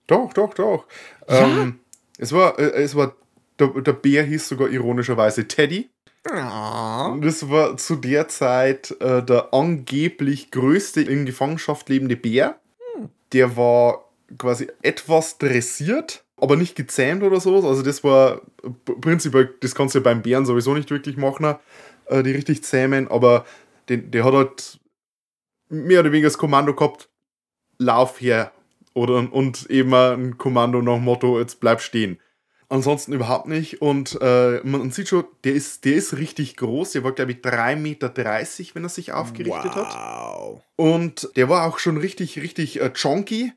[0.08, 0.88] Doch, doch, doch.
[1.28, 1.80] Ähm,
[2.18, 3.16] es war, äh, es war,
[3.60, 5.90] der, der Bär hieß sogar ironischerweise Teddy.
[7.22, 12.60] Das war zu der Zeit äh, der angeblich größte in Gefangenschaft lebende Bär.
[13.34, 17.66] Der war quasi etwas dressiert, aber nicht gezähmt oder sowas.
[17.66, 18.42] Also das war
[19.02, 21.56] prinzipiell, das kannst du ja beim Bären sowieso nicht wirklich machen,
[22.06, 23.46] äh, die richtig zähmen, aber
[23.90, 24.80] den, der hat halt
[25.70, 27.10] mehr oder weniger das Kommando gehabt,
[27.78, 28.52] lauf her.
[28.94, 32.20] Oder, und eben ein Kommando nach dem Motto, jetzt bleib stehen.
[32.70, 33.82] Ansonsten überhaupt nicht.
[33.82, 36.92] Und äh, man sieht schon, der ist, der ist richtig groß.
[36.92, 38.14] Der war, glaube ich, 3,30 Meter,
[38.74, 39.94] wenn er sich aufgerichtet hat.
[39.94, 40.62] Wow.
[40.76, 43.54] Und der war auch schon richtig, richtig äh, chonky.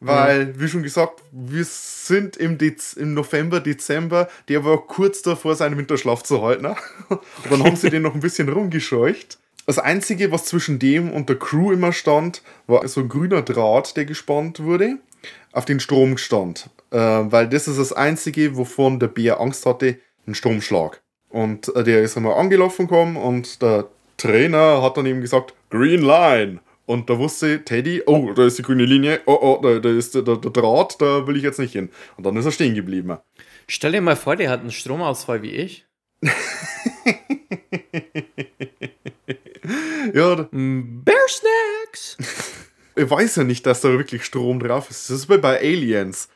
[0.00, 5.56] Weil, wie schon gesagt, wir sind im, Dez im November, Dezember, der war kurz davor,
[5.56, 6.62] seinen Winterschlaf zu halten.
[6.62, 6.76] Ne?
[7.08, 9.38] Und dann haben sie den noch ein bisschen rumgescheucht.
[9.66, 13.96] Das Einzige, was zwischen dem und der Crew immer stand, war so ein grüner Draht,
[13.96, 14.98] der gespannt wurde,
[15.52, 16.70] auf den Strom stand.
[16.90, 21.02] Äh, weil das ist das Einzige, wovon der Bär Angst hatte, ein Stromschlag.
[21.28, 26.02] Und äh, der ist einmal angelaufen gekommen und der Trainer hat dann eben gesagt, Green
[26.02, 26.60] Line.
[26.86, 30.14] Und da wusste Teddy, oh, da ist die grüne Linie, oh, oh, da, da ist
[30.14, 31.90] der, der, der Draht, da will ich jetzt nicht hin.
[32.16, 33.18] Und dann ist er stehen geblieben.
[33.66, 35.86] Stell dir mal vor, der hat einen Stromausfall wie ich.
[40.14, 42.16] Ja, Bear Snacks!
[42.98, 45.08] er weiß ja nicht, dass da wirklich Strom drauf ist.
[45.08, 46.28] Das ist wie bei Aliens.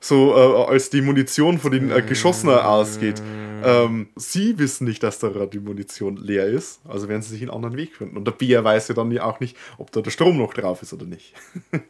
[0.00, 3.20] So, äh, als die Munition von den äh, Geschossen ausgeht.
[3.64, 6.80] Ähm, sie wissen nicht, dass da die Munition leer ist.
[6.86, 8.16] Also werden sie sich einen anderen Weg finden.
[8.16, 10.82] Und der Bär weiß ja dann ja auch nicht, ob da der Strom noch drauf
[10.82, 11.34] ist oder nicht.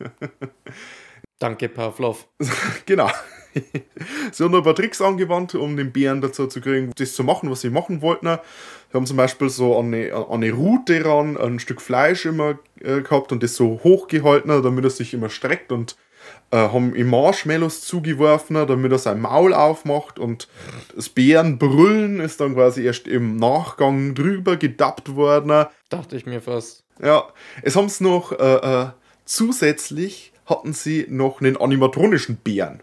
[1.38, 2.26] Danke, Pavlov.
[2.86, 3.10] genau.
[4.32, 7.50] sie haben ein paar Tricks angewandt, um den Bären dazu zu kriegen, das zu machen,
[7.50, 8.38] was sie machen wollten.
[8.90, 12.58] Sie haben zum Beispiel so an eine, an eine Rute ran ein Stück Fleisch immer
[12.80, 15.96] äh, gehabt und das so hochgehalten, damit er sich immer streckt und
[16.50, 20.48] äh, haben ihm Marshmallows zugeworfen, damit er sein Maul aufmacht und
[20.94, 25.66] das Bärenbrüllen ist dann quasi erst im Nachgang drüber gedappt worden.
[25.88, 26.84] Dachte ich mir fast.
[27.02, 27.28] Ja,
[27.62, 28.86] es haben es noch äh, äh,
[29.24, 32.80] zusätzlich hatten sie noch einen animatronischen Bären.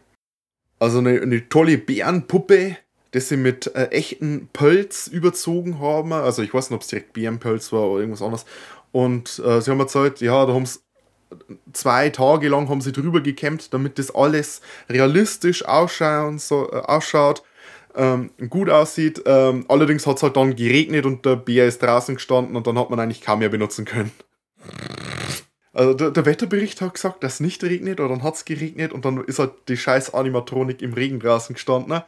[0.80, 2.78] Also eine, eine tolle Bärenpuppe,
[3.14, 6.14] die sie mit äh, echten Pelz überzogen haben.
[6.14, 8.46] Also ich weiß nicht, ob es direkt Bärenpelz war oder irgendwas anderes.
[8.92, 10.80] Und äh, sie haben erzählt, ja, da haben sie
[11.74, 17.44] zwei Tage lang haben sie drüber gekämpft, damit das alles realistisch ausschauen, so, äh, ausschaut,
[17.96, 19.24] ähm, gut aussieht.
[19.26, 22.78] Ähm, allerdings hat es halt dann geregnet und der Bär ist draußen gestanden und dann
[22.78, 24.12] hat man eigentlich kaum mehr benutzen können.
[25.76, 28.94] Also der, der Wetterbericht hat gesagt, dass es nicht regnet oder dann hat es geregnet
[28.94, 32.02] und dann ist halt die scheiß Animatronik im Regen draußen gestanden.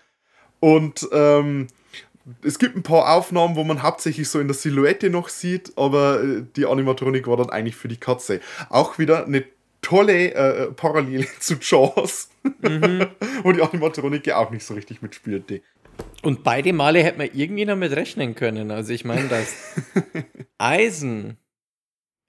[0.60, 1.68] Und ähm,
[2.44, 6.24] es gibt ein paar Aufnahmen, wo man hauptsächlich so in der Silhouette noch sieht, aber
[6.24, 8.40] äh, die Animatronik war dann eigentlich für die Katze.
[8.70, 9.44] Auch wieder eine
[9.82, 12.30] tolle äh, Parallele zu Jaws,
[13.44, 15.62] wo die Animatronik ja auch nicht so richtig mitspielte.
[16.22, 18.72] Und beide Male hätte man irgendwie damit rechnen können.
[18.72, 19.56] Also ich meine, dass
[20.58, 21.38] Eisen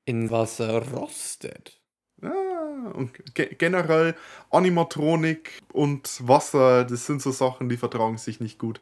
[0.09, 1.79] in Wasser rostet.
[2.23, 2.33] Ja,
[2.94, 4.14] und ge generell
[4.51, 8.81] Animatronik und Wasser, das sind so Sachen, die vertragen sich nicht gut.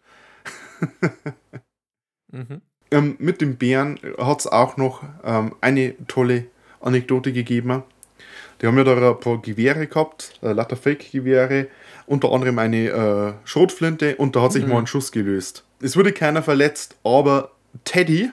[2.32, 2.60] Mhm.
[2.90, 6.46] Ähm, mit dem Bären hat es auch noch ähm, eine tolle
[6.80, 7.82] Anekdote gegeben.
[8.60, 11.68] Die haben ja da ein paar Gewehre gehabt, äh, lauter Fake-Gewehre,
[12.06, 15.64] unter anderem eine äh, Schrotflinte und da hat sich mal ein Schuss gelöst.
[15.80, 17.52] Es wurde keiner verletzt, aber
[17.84, 18.30] Teddy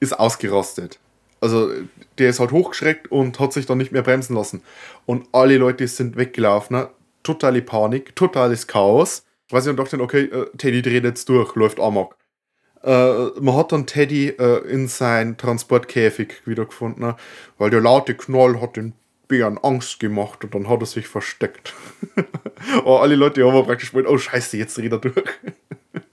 [0.00, 0.98] ist ausgerastet.
[1.42, 1.70] Also
[2.18, 4.62] der ist halt hochgeschreckt und hat sich dann nicht mehr bremsen lassen.
[5.06, 6.76] Und alle Leute sind weggelaufen.
[6.76, 6.88] ne?
[7.24, 9.24] Totale Panik, totales Chaos.
[9.50, 12.16] Weil sie dann dachten, okay, äh, Teddy dreht jetzt durch, läuft amok.
[12.84, 17.16] Äh, man hat dann Teddy äh, in sein Transportkäfig wiedergefunden, ne?
[17.58, 18.92] weil der laute Knoll hat den
[19.28, 21.74] Bären Angst gemacht und dann hat er sich versteckt.
[22.84, 25.24] oh, alle Leute haben praktisch gemeint, oh scheiße, jetzt dreht er durch.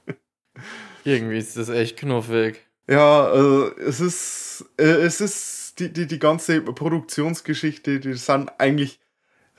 [1.04, 2.69] Irgendwie ist das echt knuffig.
[2.90, 9.00] Ja, äh, es ist, äh, es ist die, die, die ganze Produktionsgeschichte, die sind eigentlich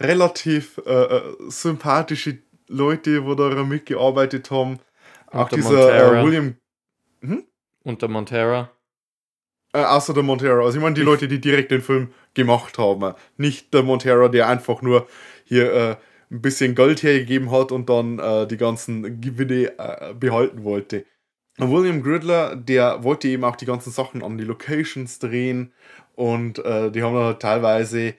[0.01, 2.38] relativ äh, äh, sympathische
[2.69, 4.81] Leute, wo daran mitgearbeitet haben.
[5.29, 6.21] Auch dieser Montera.
[6.21, 6.57] äh, William,
[7.85, 8.71] Und der Montera.
[9.73, 10.64] äh, außer der Montero.
[10.64, 13.14] Also ich meine die Leute, die direkt den Film gemacht haben.
[13.37, 15.07] Nicht der Montero, der einfach nur
[15.45, 15.97] hier äh,
[16.33, 21.05] ein bisschen Geld hergegeben hat und dann äh, die ganzen Gewinne äh, behalten wollte.
[21.61, 25.73] William Gridler, der wollte eben auch die ganzen Sachen an die Locations drehen
[26.14, 28.14] und äh, die haben dann halt teilweise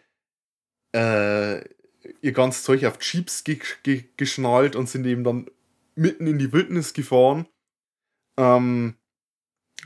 [0.95, 1.60] äh,
[2.21, 5.49] ihr ganzes Zeug auf Jeeps ge ge geschnallt und sind eben dann
[5.95, 7.47] mitten in die Wildnis gefahren.
[8.38, 8.95] Ähm,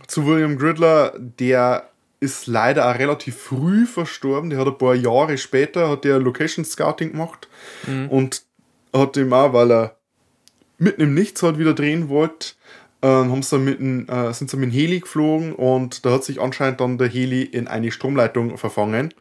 [0.07, 1.89] zu William Gridler, der
[2.19, 4.49] ist leider auch relativ früh verstorben.
[4.49, 7.47] Der hat ein paar Jahre später hat der Location Scouting gemacht
[7.87, 8.09] Mhm.
[8.09, 8.43] und
[8.93, 9.99] hat ihm auch, weil er
[10.77, 12.53] mitten im Nichts halt wieder drehen wollte,
[13.07, 16.39] haben sie mit dem, äh, sind sie mit dem Heli geflogen und da hat sich
[16.39, 19.13] anscheinend dann der Heli in eine Stromleitung verfangen.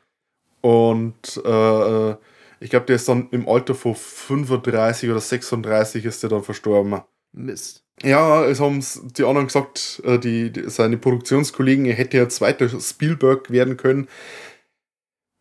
[0.60, 2.16] Und äh, äh,
[2.60, 7.02] ich glaube, der ist dann im Alter von 35 oder 36 ist der dann verstorben.
[7.32, 7.84] Mist.
[8.02, 8.82] Ja, es haben
[9.16, 14.08] die anderen gesagt, äh, die, die, seine Produktionskollegen, er hätte ja zweiter Spielberg werden können.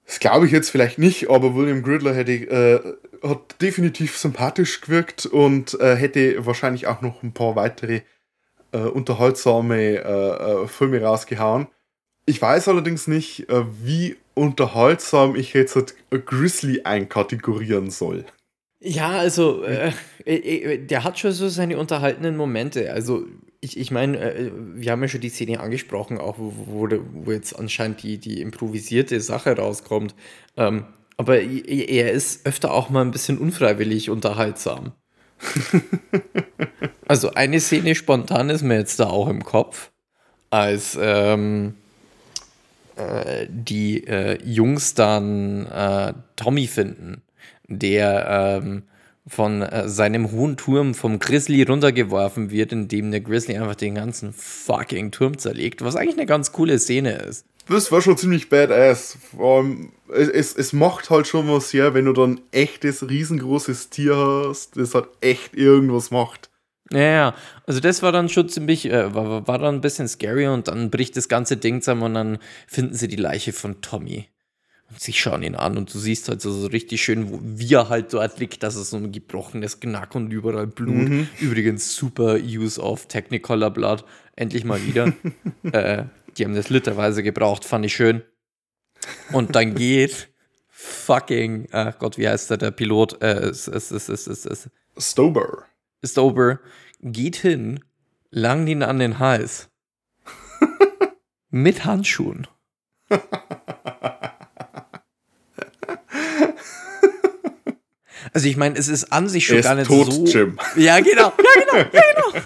[0.06, 5.25] Das glaube ich jetzt vielleicht nicht, aber William Gridler hätte, äh, hat definitiv sympathisch gewirkt
[5.25, 8.01] und äh, hätte wahrscheinlich auch noch ein paar weitere
[8.73, 11.67] äh, unterhaltsame äh, äh, Filme rausgehauen.
[12.25, 18.25] Ich weiß allerdings nicht, äh, wie unterhaltsam ich jetzt halt Grizzly einkategorieren soll.
[18.79, 19.93] Ja, also äh,
[20.25, 22.91] äh, der hat schon so seine unterhaltenden Momente.
[22.91, 23.25] Also
[23.62, 27.31] ich, ich meine, äh, wir haben ja schon die Szene angesprochen, auch wo, wo, wo
[27.31, 30.15] jetzt anscheinend die, die improvisierte Sache rauskommt.
[30.57, 34.93] Ähm, aber er er ist öfter auch mal ein bisschen unfreiwillig unterhaltsam.
[37.08, 39.91] also eine Szene spontan ist mir jetzt da auch im Kopf,
[40.49, 41.75] als ähm,
[42.95, 47.21] äh, die äh, Jungs dann äh, Tommy finden,
[47.67, 48.84] der ähm,
[49.25, 54.34] von äh, seinem hohen Turm vom Grizzly runtergeworfen wird, indem der Grizzly einfach den ganzen
[54.34, 57.45] fucking Turm zerlegt, was eigentlich eine ganz coole Szene ist.
[57.67, 59.17] Das war schon ziemlich badass.
[59.36, 63.89] Vor allem, es, es, es macht halt schon was her, wenn du dann echtes, riesengroßes
[63.89, 66.49] Tier hast, das halt echt irgendwas macht.
[66.91, 70.47] Ja, ja, also das war dann schon ziemlich, äh, war, war dann ein bisschen scary
[70.47, 74.28] und dann bricht das ganze Ding zusammen und dann finden sie die Leiche von Tommy.
[74.89, 77.73] Und sie schauen ihn an und du siehst halt so, so richtig schön, wo, wie
[77.73, 81.28] er halt dort liegt, dass es so ein gebrochenes Knack und überall Blut.
[81.39, 84.06] Übrigens super Use of Technicolor Blood.
[84.36, 85.13] Endlich mal wieder.
[85.71, 86.04] äh,
[86.38, 88.24] die haben das literweise gebraucht, fand ich schön.
[89.32, 90.30] Und dann geht
[90.69, 93.22] fucking, ach Gott, wie heißt der, der Pilot?
[93.22, 95.65] Äh, es, es, es, es, es, es, Stober.
[96.04, 96.60] Stober
[97.02, 97.84] geht hin,
[98.30, 99.69] langt ihn an den Hals.
[101.50, 102.48] mit Handschuhen.
[108.34, 110.26] Also ich meine, es ist an sich schon Er ist gar nicht tot, so.
[110.26, 110.58] Jim.
[110.76, 111.34] Ja, genau.
[111.38, 111.78] Ja, genau.
[111.93, 112.46] Ja, genau.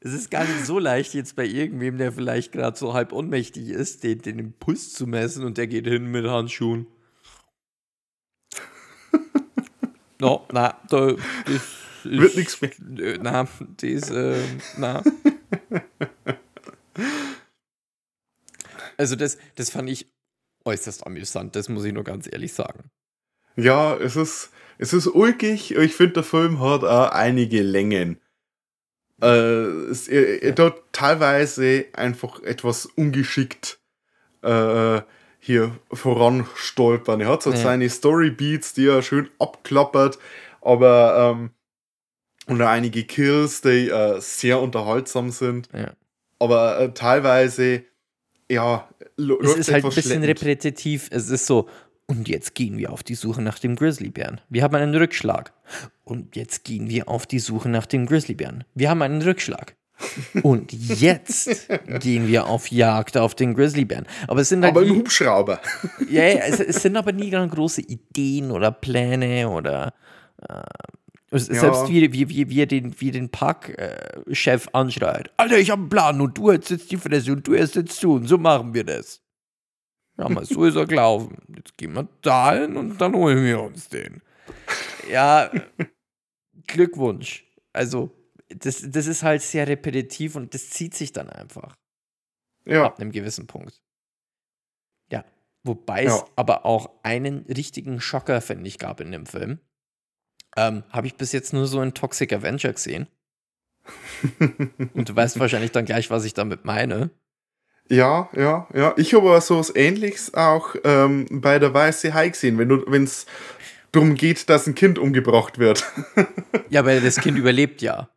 [0.00, 3.68] es ist gar nicht so leicht, jetzt bei irgendwem, der vielleicht gerade so halb ohnmächtig
[3.68, 6.86] ist, den, den Impuls zu messen und der geht hin mit Handschuhen.
[10.20, 11.14] No, na, da,
[11.46, 11.62] das
[12.04, 12.70] Wird ist- nichts mehr.
[13.20, 14.40] Na, das, äh,
[14.78, 15.02] na.
[18.96, 20.06] Also das, das fand ich
[20.64, 22.90] äußerst amüsant, das muss ich nur ganz ehrlich sagen.
[23.56, 25.72] Ja, es ist, es ist ulkig.
[25.74, 28.18] Ich finde, der Film hat auch einige Längen.
[29.22, 33.78] Äh, es, er, er tut teilweise einfach etwas ungeschickt
[34.42, 35.00] äh,
[35.38, 37.20] hier voranstolpern.
[37.20, 37.56] Er hat so Ja.
[37.56, 40.18] seine Storybeats, die er schön abklappert,
[40.60, 41.50] aber ähm,
[42.46, 45.68] und einige Kills, die äh, sehr unterhaltsam sind.
[45.72, 45.92] Ja.
[46.40, 47.84] Aber äh, teilweise,
[48.50, 51.08] ja, Es ist halt ein bisschen repetitiv.
[51.12, 51.68] Es ist so,
[52.12, 54.42] und jetzt gehen wir auf die Suche nach dem Grizzlybären.
[54.50, 55.54] Wir haben einen Rückschlag.
[56.04, 58.64] Und jetzt gehen wir auf die Suche nach dem Grizzlybären.
[58.74, 59.76] Wir haben einen Rückschlag.
[60.42, 61.68] Und jetzt
[62.00, 64.06] gehen wir auf Jagd auf den Grizzlybären.
[64.28, 65.60] Aber es sind halt Aber im Hubschrauber.
[66.10, 69.94] Ja, ja es, es sind aber nie ganz große Ideen oder Pläne oder
[70.46, 70.62] äh,
[71.30, 71.38] Ja.
[71.38, 75.30] selbst wie, wie, wie, wie den, wie den Parkchef anschreit.
[75.38, 78.02] Alter, ich habe einen Plan und du hältst jetzt die Fresse und du erst jetzt
[78.02, 79.21] du und so machen wir das.
[80.18, 81.38] Ja, mal so ist er gelaufen.
[81.56, 84.22] Jetzt gehen wir dahin und dann holen wir uns den.
[85.10, 85.50] Ja,
[86.66, 87.44] Glückwunsch.
[87.72, 88.10] Also,
[88.48, 91.76] das, das ist halt sehr repetitiv und das zieht sich dann einfach
[92.66, 92.84] Ja.
[92.84, 93.80] ab einem gewissen Punkt.
[95.10, 95.24] Ja,
[95.64, 96.26] wobei es Ja.
[96.36, 99.60] aber auch einen richtigen Schocker, finde ich, gab in dem Film.
[100.56, 103.08] Ähm, Habe ich bis jetzt nur so in Toxic Avenger gesehen.
[104.94, 107.10] Und du weißt wahrscheinlich dann gleich, was ich damit meine.
[107.92, 108.94] Ja, ja, ja.
[108.96, 113.26] Ich habe aber so was ähnliches auch ähm, bei der Weiße Hai gesehen, wenn es
[113.92, 115.84] darum geht, dass ein Kind umgebracht wird.
[116.70, 118.08] Ja, weil das Kind überlebt ja.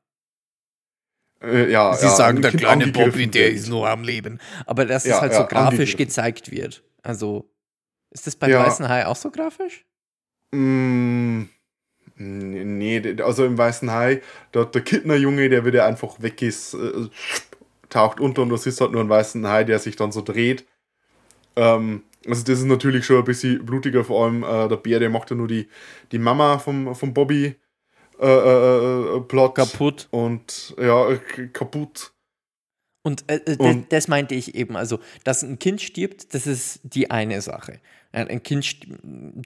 [1.42, 3.56] Äh, ja, Sie ja, sagen, der Kind kleine Bobby, der wird.
[3.56, 4.40] ist nur am Leben.
[4.66, 5.98] Aber dass Ja, es halt ja, so grafisch angegriffen.
[5.98, 6.82] gezeigt wird.
[7.04, 7.52] Also,
[8.12, 8.66] ist das beim Ja.
[8.66, 9.84] Weißen Hai auch so grafisch?
[10.52, 11.44] Mm,
[12.16, 14.22] nee, also im Weißen Hai,
[14.56, 17.10] hat der Kittnerjunge, der wieder einfach weg ist, äh,
[17.96, 20.66] taucht unter und du siehst halt nur einen weißen Hai, der sich dann so dreht.
[21.56, 25.10] Ähm, Also das ist natürlich schon ein bisschen blutiger, vor allem äh, der Bär, der
[25.12, 25.68] macht ja nur die,
[26.12, 27.56] die Mama vom, vom Bobby
[28.20, 29.56] äh, äh, äh, Plot.
[29.56, 30.08] Kaputt.
[30.12, 31.20] Und ja, äh,
[31.54, 32.12] kaputt.
[33.04, 34.76] Und, äh, äh, das, Und- das meinte ich eben.
[34.76, 37.80] Also, dass ein Kind stirbt, das ist die eine Sache.
[38.16, 39.44] Ein Kind, st-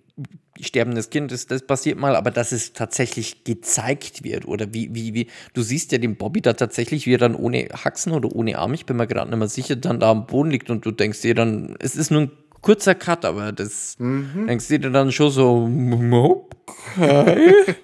[0.61, 5.13] sterbendes Kind, das, das passiert mal, aber dass es tatsächlich gezeigt wird oder wie, wie,
[5.15, 8.59] wie, du siehst ja den Bobby da tatsächlich, wie er dann ohne Haxen oder ohne
[8.59, 10.91] Arm, ich bin mir gerade nicht mehr sicher, dann da am Boden liegt und du
[10.91, 13.95] denkst dir dann, es ist nur ein kurzer Cut, aber das
[14.47, 15.67] denkst du dir dann schon so,
[16.95, 17.53] okay.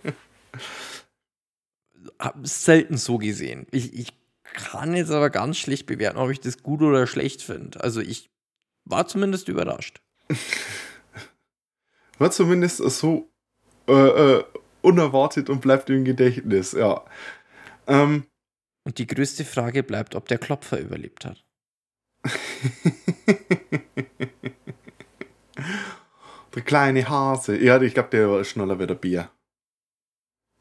[2.44, 3.68] Selten so gesehen.
[3.72, 4.14] Ich, ich
[4.54, 7.84] kann jetzt aber ganz schlecht bewerten, ob ich das gut oder schlecht finde.
[7.84, 8.30] Also ich
[8.86, 10.02] war zumindest überrascht.
[12.18, 13.30] War zumindest so
[13.88, 14.44] äh, äh,
[14.82, 17.04] unerwartet und bleibt im Gedächtnis, ja.
[17.88, 18.26] Ähm,
[18.84, 21.44] Und die größte Frage bleibt, ob der Klopfer überlebt hat.
[26.56, 27.58] der kleine Hase.
[27.62, 29.30] Ja, ich glaube, der war schneller wie der Bier.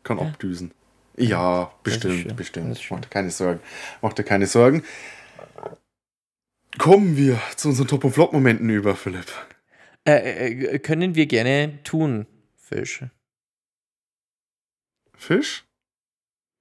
[0.02, 0.24] Kann Ja.
[0.26, 0.72] abdüsen.
[1.16, 2.76] Ja, bestimmt, bestimmt.
[2.80, 3.60] dir keine Sorgen.
[4.02, 4.82] Macht dir keine Sorgen.
[6.76, 9.26] Kommen wir zu unseren Top- und Flop-Momenten über, Philipp.
[10.06, 12.26] Äh, äh, können wir gerne tun,
[12.56, 13.04] Fisch.
[15.16, 15.64] Fisch?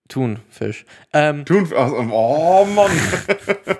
[0.07, 0.85] Tun, Fisch.
[1.11, 1.71] Ähm, Tun.
[1.73, 2.91] Also, oh Mann.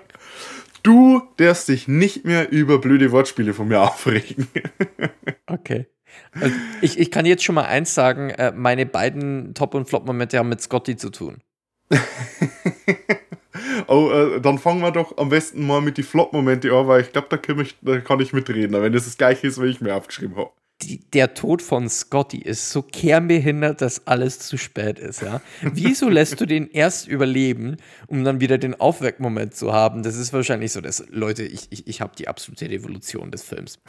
[0.84, 4.49] Du darfst dich nicht mehr über blöde Wortspiele von mir aufregen.
[5.47, 5.88] okay.
[6.34, 10.38] Also ich, ich kann jetzt schon mal eins sagen, äh, meine beiden Top- und Flop-Momente
[10.38, 11.41] haben mit Scotty zu tun.
[13.88, 17.12] oh, äh, dann fangen wir doch am besten mal mit die Flop-Momente an, weil ich
[17.12, 19.82] glaube, da, kann ich- da kann ich mitreden, wenn das das gleiche ist, wie ich
[19.82, 20.52] mir aufgeschrieben habe.
[20.88, 25.42] Die, der Tod von Scotty ist so kernbehindert, dass alles zu spät ist, ja.
[25.62, 27.78] Wieso lässt du den erst überleben,
[28.08, 30.04] um dann wieder den Aufweckmoment zu haben?
[30.04, 33.80] Das ist wahrscheinlich so, dass, Leute, ich, ich, ich habe die absolute Revolution des Films.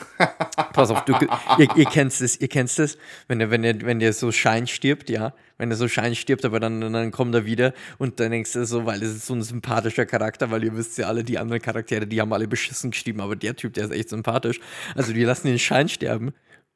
[0.72, 1.14] Pass auf, du,
[1.58, 4.66] ihr, ihr kennt es, ihr kennt es, wenn der, wenn der, wenn der so Schein
[4.66, 5.34] stirbt, ja.
[5.56, 8.66] Wenn er so Schein stirbt, aber dann, dann kommt er wieder und dann denkst du
[8.66, 11.62] so, weil es ist so ein sympathischer Charakter, weil ihr wisst ja alle, die anderen
[11.62, 14.58] Charaktere, die haben alle beschissen geschrieben, aber der Typ, der ist echt sympathisch.
[14.96, 16.34] Also die lassen den Schein sterben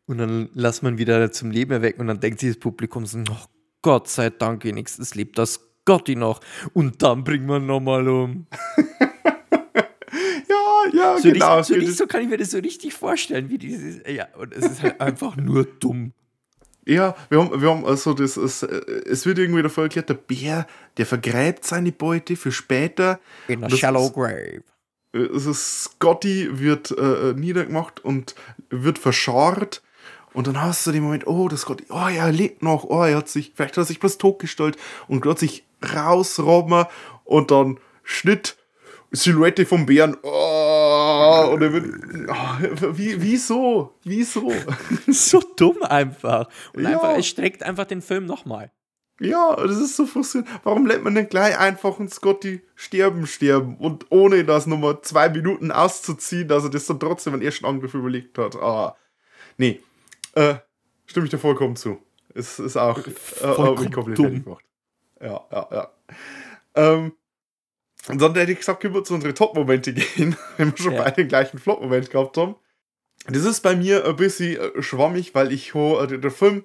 [0.08, 3.18] und dann lässt man wieder zum Leben erwecken und dann denkt sich das Publikum so,
[3.30, 3.46] oh
[3.82, 6.40] Gott sei Dank, wenigstens lebt das Gotti noch
[6.72, 8.46] und dann wir ihn nochmal um.
[10.50, 11.58] Ja, ja, So, genau.
[11.58, 14.54] richtig, so, richtig, so kann ich mir das so richtig vorstellen, wie dieses, ja, und
[14.54, 16.12] es ist halt einfach nur dumm.
[16.86, 20.66] Ja, wir haben, wir haben also das, es, es wird irgendwie davor erklärt, der Bär,
[20.96, 23.20] der vergräbt seine Beute für später.
[23.46, 24.62] In a shallow grave.
[25.12, 28.34] Also Scotty wird äh, niedergemacht und
[28.70, 29.82] wird verscharrt.
[30.34, 33.16] Und dann hast du den Moment, oh, das Scotty, oh, er lebt noch, oh, er
[33.16, 34.76] hat sich, vielleicht hat er sich bloß totgestellt
[35.08, 35.64] und sich
[35.94, 36.84] rausrobben
[37.24, 38.56] und dann Schnitt,
[39.10, 41.86] Silhouette vom Bären, oh, und er wird,
[42.28, 44.52] oh, wie, wieso, wieso?
[45.06, 46.48] So dumm einfach.
[46.74, 46.90] Und Ja.
[46.90, 48.70] einfach, es streckt einfach den Film nochmal.
[49.20, 50.48] Ja, das ist so frustrierend.
[50.62, 55.28] Warum lässt man nicht gleich einfach einen Scotty sterben, sterben und ohne das nochmal zwei
[55.28, 58.54] Minuten auszuziehen, dass er das dann trotzdem einen ersten Angriff überlegt hat?
[58.56, 58.94] Ah,
[59.56, 59.80] nee,
[60.38, 60.54] äh,
[61.06, 61.98] stimme ich dir vollkommen zu.
[62.34, 64.44] Es ist auch äh, komplett dumm.
[64.44, 64.64] gemacht.
[65.20, 65.90] Ja, ja, ja.
[66.74, 67.12] Ähm,
[68.08, 71.02] und dann hätte ich gesagt, können wir zu unseren Top-Momente gehen, wenn wir schon Ja.
[71.02, 72.54] beide den gleichen Flop-Moment gehabt haben.
[73.26, 76.64] Das ist bei mir ein bisschen äh, schwammig, weil ich ho, äh, der, der Film,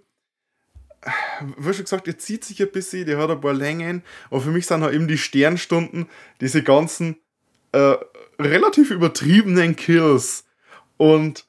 [1.57, 4.51] wie schon gesagt, der zieht sich ein bisschen, der hat ein paar Längen, aber für
[4.51, 6.07] mich sind halt eben die Sternstunden,
[6.39, 7.17] diese ganzen
[7.71, 7.95] äh,
[8.39, 10.45] relativ übertriebenen Kills
[10.97, 11.45] und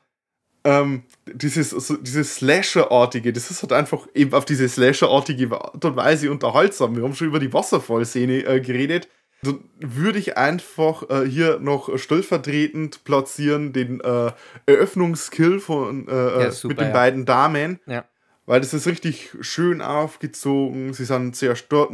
[0.64, 5.96] ähm, dieses, so, dieses Slasher-artige, das ist halt einfach eben auf diese Slasher-artige Art und
[5.96, 6.96] Weise unterhaltsam.
[6.96, 9.08] Wir haben schon über die Wasserfallszene äh, geredet.
[9.42, 14.32] Dann würde ich einfach äh, hier noch stellvertretend platzieren den äh,
[14.66, 16.92] Eröffnungskill von, äh, Ja, äh, super, mit den ja.
[16.92, 17.80] beiden Damen.
[17.86, 18.04] Ja.
[18.46, 20.92] Weil das ist richtig schön aufgezogen.
[20.92, 21.90] Sie sind sehr stolz,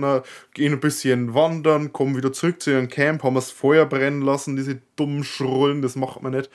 [0.53, 4.57] gehen ein bisschen wandern, kommen wieder zurück zu ihrem Camp, haben das Feuer brennen lassen,
[4.57, 6.51] diese dummen Schrullen, das macht man nicht.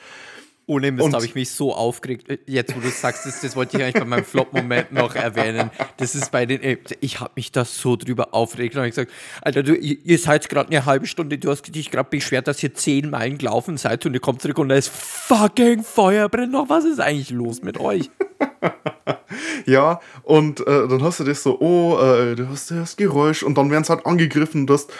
[0.68, 2.28] Ohne Mist Und- habe ich mich so aufgeregt.
[2.28, 5.70] Äh, Jetzt, wo du sagst, das, das wollte ich eigentlich bei meinem Flop-Moment noch erwähnen.
[5.96, 6.60] Das ist bei den.
[6.62, 8.74] äh, Ich habe mich da so drüber aufgeregt.
[8.74, 9.12] Da habe ich gesagt,
[9.42, 12.60] Alter, du, ihr ihr seid gerade eine halbe Stunde, du hast dich gerade beschwert, dass
[12.62, 16.50] ihr zehn Meilen gelaufen seid und ihr kommt zurück und da ist fucking Feuer brennt
[16.52, 16.68] noch.
[16.68, 18.10] Was ist eigentlich los mit euch?
[19.66, 23.56] Ja, und äh, dann hast du das so, oh, äh, du hast das Geräusch und
[23.58, 24.92] dann werden sie halt angegriffen, du hast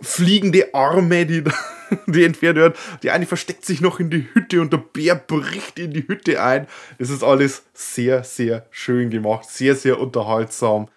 [0.00, 1.44] fliegende Arme, die,
[2.06, 2.74] die entfernt werden.
[3.02, 6.42] Die eine versteckt sich noch in die Hütte und der Bär bricht in die Hütte
[6.42, 6.66] ein.
[6.98, 10.88] Das ist alles sehr, sehr schön gemacht, sehr, sehr unterhaltsam.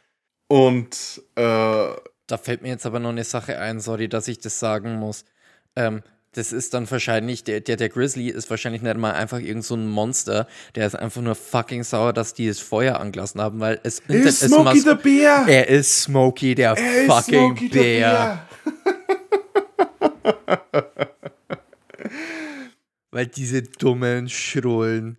[0.48, 1.42] Und äh,
[2.28, 5.26] Da fällt mir jetzt aber noch eine Sache ein, sorry, dass ich das sagen muss.
[5.76, 6.02] Ähm,
[6.34, 9.76] Das ist dann wahrscheinlich, der, der, der Grizzly ist wahrscheinlich nicht mal einfach irgend so
[9.76, 10.48] ein Monster.
[10.76, 14.42] Der ist einfach nur fucking sauer, dass die das Feuer angelassen haben, weil es Ist
[14.42, 15.46] es Smokey the Bear!
[15.48, 18.48] Er ist Smokey, der Er ist fucking Smokey Bär.
[18.48, 18.48] Bear.
[23.12, 25.18] Weil diese dummen Schrullen.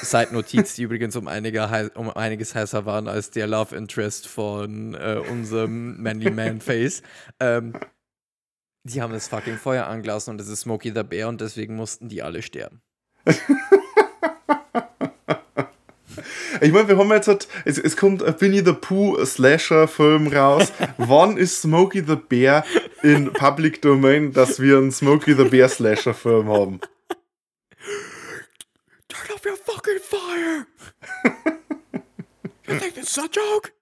[0.00, 5.20] Seitennotiz, die übrigens um, einige, um einiges heißer waren als der Love Interest von äh,
[5.28, 7.02] unserem Manly Man Face.
[7.40, 7.72] Ähm,
[8.86, 12.08] die haben das fucking Feuer angelassen und es ist Smokey the Bear und deswegen mussten
[12.08, 12.80] die alle sterben.
[16.60, 20.72] Ich meine, wir haben jetzt, halt, es, es kommt ein Winnie the Pooh Slasher-Film raus.
[20.96, 22.64] Wann ist Smokey the Bear
[23.02, 26.80] in Public Domain, dass wir einen Smokey the Bear Slasher-Film haben?
[29.08, 30.66] Turn off your fucking fire!
[32.66, 33.72] you think is a joke?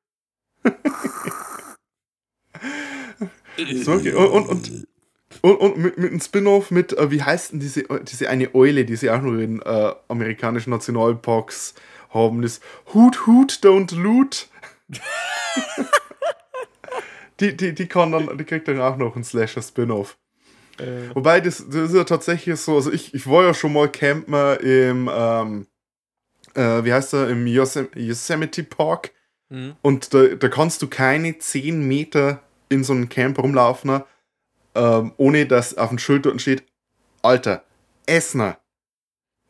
[3.82, 4.86] Smokey, und, und, und,
[5.44, 8.86] und, und mit, mit einem Spin-off mit, äh, wie heißt denn diese, diese eine Eule,
[8.86, 11.74] die sie auch nur in äh, amerikanischen Nationalparks
[12.08, 12.60] haben, das
[12.94, 14.48] Hoot Hoot Don't Loot.
[17.40, 20.16] die, die, die kann dann, die kriegt dann auch noch einen Slasher-Spin-off.
[21.12, 24.60] Wobei, das, das ist ja tatsächlich so, also ich, ich war ja schon mal Camper
[24.60, 25.66] im, ähm,
[26.54, 29.12] äh, wie heißt er, im Yosem Yosemite Park.
[29.50, 29.76] Mhm.
[29.82, 32.40] Und da, da kannst du keine 10 Meter
[32.70, 34.02] in so einem Camp rumlaufen,
[34.74, 36.64] ähm, ohne dass auf dem Schild dort steht,
[37.22, 37.64] Alter,
[38.06, 38.58] Essner,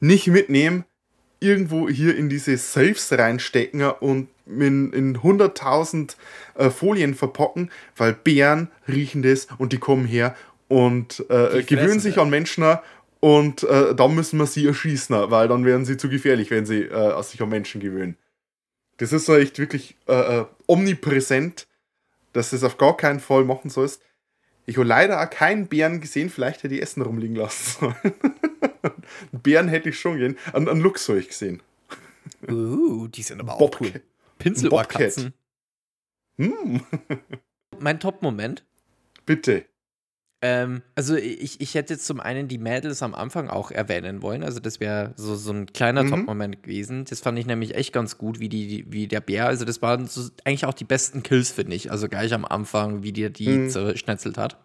[0.00, 0.84] nicht mitnehmen,
[1.40, 6.16] irgendwo hier in diese Safes reinstecken und in, in 100.000
[6.54, 10.36] äh, Folien verpacken, weil Bären riechen das und die kommen her
[10.68, 12.22] und äh, gewöhnen sich das.
[12.22, 12.64] an Menschen
[13.20, 16.82] und äh, dann müssen wir sie erschießen, weil dann werden sie zu gefährlich, wenn sie
[16.82, 18.16] äh, sich an Menschen gewöhnen.
[18.98, 21.66] Das ist so echt wirklich äh, äh, omnipräsent,
[22.32, 24.02] dass du es auf gar keinen Fall machen sollst.
[24.66, 28.14] Ich habe leider auch keinen Bären gesehen, vielleicht hätte ich Essen rumliegen lassen sollen.
[29.32, 30.38] Bären hätte ich schon gehen.
[30.52, 31.62] Einen, einen Luchs habe ich gesehen.
[32.48, 33.88] Uh, die sind aber auch Bob- cool.
[33.90, 34.02] Bobcat.
[34.38, 35.34] Pinselohrkatzen.
[36.38, 36.80] Hm,
[37.78, 38.64] Mein Top-Moment.
[39.26, 39.66] bitte.
[40.46, 44.42] Ähm, also ich, ich hätte jetzt zum einen die Mädels am Anfang auch erwähnen wollen.
[44.42, 46.10] Also das wäre so, so ein kleiner Mhm.
[46.10, 47.06] Top-Moment gewesen.
[47.08, 49.46] Das fand ich nämlich echt ganz gut, wie, die, wie der Bär.
[49.46, 51.90] Also das waren so eigentlich auch die besten Kills, finde ich.
[51.90, 53.68] Also gleich am Anfang, wie der die Mhm.
[53.70, 54.58] zerschnetzelt hat.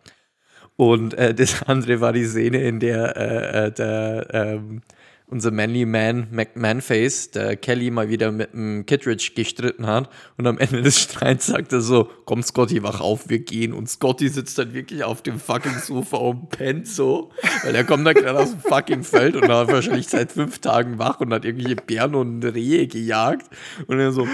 [0.76, 4.82] Und äh, das andere war die Szene, in der äh, äh, der, ähm,
[5.30, 10.10] unser Manly Man, McManface, der Kelly mal wieder mit dem Kittredge gestritten hat.
[10.38, 13.74] Und am Ende des Streits sagt er so, komm Scotty, wach auf, wir gehen.
[13.74, 17.32] Und Scotty sitzt dann wirklich auf dem fucking Sofa und pennt so.
[17.64, 20.98] Weil er kommt da gerade aus dem fucking Feld und war wahrscheinlich seit fünf Tagen
[20.98, 23.48] wach und hat irgendwelche Bären und Rehe gejagt.
[23.88, 24.28] Und er so,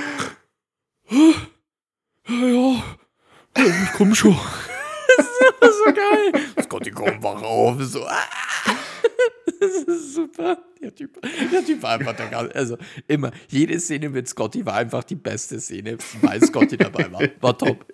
[1.10, 1.34] ja,
[2.30, 2.84] ja,
[3.56, 4.38] ich komm schon.
[5.62, 6.64] Das ist so geil.
[6.64, 7.82] Scotty, komm, wach auf.
[7.82, 8.75] So, ah.
[9.66, 10.58] Das ist super.
[10.82, 11.20] Der Typ,
[11.52, 15.16] der typ war einfach der ganze, also immer, jede Szene mit Scotty war einfach die
[15.16, 17.22] beste Szene, weil Scotty dabei war.
[17.42, 17.86] War top.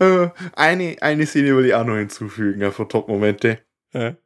[0.00, 3.60] Äh, eine, eine Szene will ich auch noch hinzufügen, ja, von Top-Momente.
[3.92, 4.16] Ja.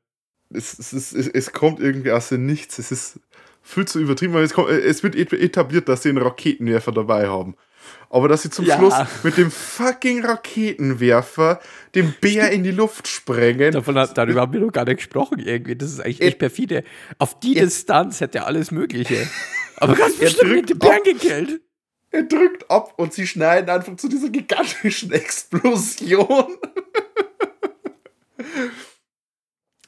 [0.51, 2.79] Es, es, es, es kommt irgendwie aus dem Nichts.
[2.79, 3.21] Es ist
[3.63, 7.29] viel zu übertrieben, weil es, kommt, es wird et- etabliert, dass sie einen Raketenwerfer dabei
[7.29, 7.57] haben.
[8.11, 8.77] Aber dass sie zum Ja.
[8.79, 11.61] Schluss mit dem fucking Raketenwerfer
[11.95, 13.73] den Bär in die Luft sprengen.
[13.73, 15.77] Davon darüber haben wir noch gar nicht gesprochen irgendwie.
[15.77, 16.85] Das ist eigentlich echt perfide.
[17.19, 19.27] Auf die Er- Distanz hätte er alles Mögliche.
[19.77, 21.61] Aber ganz bestimmt mit dem Bären gekillt.
[22.11, 26.59] Er drückt ab und sie schneiden einfach zu dieser gigantischen Explosion.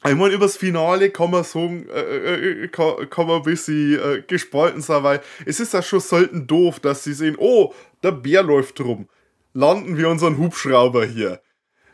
[0.07, 4.21] Ich meine, übers Finale kann man sagen, äh, äh, kann, kann man ein bisschen äh,
[4.21, 8.43] gespalten sein, weil es ist ja schon selten doof, dass sie sehen, oh, der Bär
[8.43, 9.07] läuft rum.
[9.53, 11.41] Landen wir unseren Hubschrauber hier.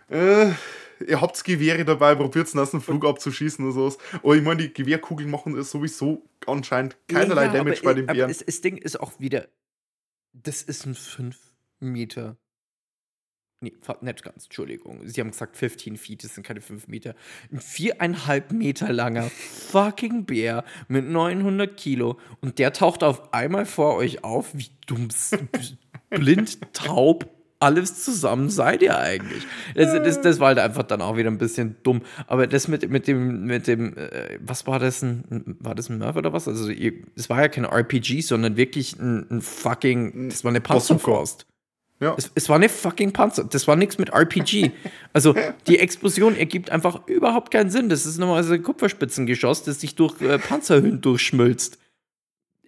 [0.10, 0.52] Äh,
[1.08, 3.98] ihr habt Gewehre dabei, probiert aus dem Flug abzuschießen oder sowas.
[4.22, 8.34] Aber ich meine, die Gewehrkugeln machen sowieso anscheinend keinerlei Ja, Damage bei den Bären.
[8.46, 9.48] Das Ding ist auch wieder.
[10.34, 11.38] Das ist ein 5
[11.80, 12.38] Meter.
[13.64, 15.02] Nee, nicht ganz, Entschuldigung.
[15.06, 17.14] Sie haben gesagt 15 Feet, das sind keine 5 Meter.
[17.52, 23.96] Ein viereinhalb Meter langer fucking Bär mit 900 Kilo und der taucht auf einmal vor
[23.98, 24.50] euch auf.
[24.56, 25.10] Wie dumm,
[26.10, 29.46] blind, taub, alles zusammen seid ihr eigentlich.
[29.76, 32.02] Das, das, das war halt einfach dann auch wieder ein bisschen dumm.
[32.26, 35.04] Aber das mit, mit dem, mit dem, äh, was war das?
[35.04, 36.48] Ein, war das ein Murph oder was?
[36.48, 41.24] Also, es war ja kein RPG, sondern wirklich ein, ein fucking, das war eine Bazooka.
[42.02, 42.16] Ja.
[42.18, 43.44] Es, es war eine fucking Panzer.
[43.44, 44.72] Das war nichts mit RPG.
[45.14, 45.36] Also
[45.68, 47.90] die Explosion ergibt einfach überhaupt keinen Sinn.
[47.90, 51.78] Das ist normalerweise ein Kupferspitzengeschoss, das sich durch äh, Panzerhüllen durchschmilzt.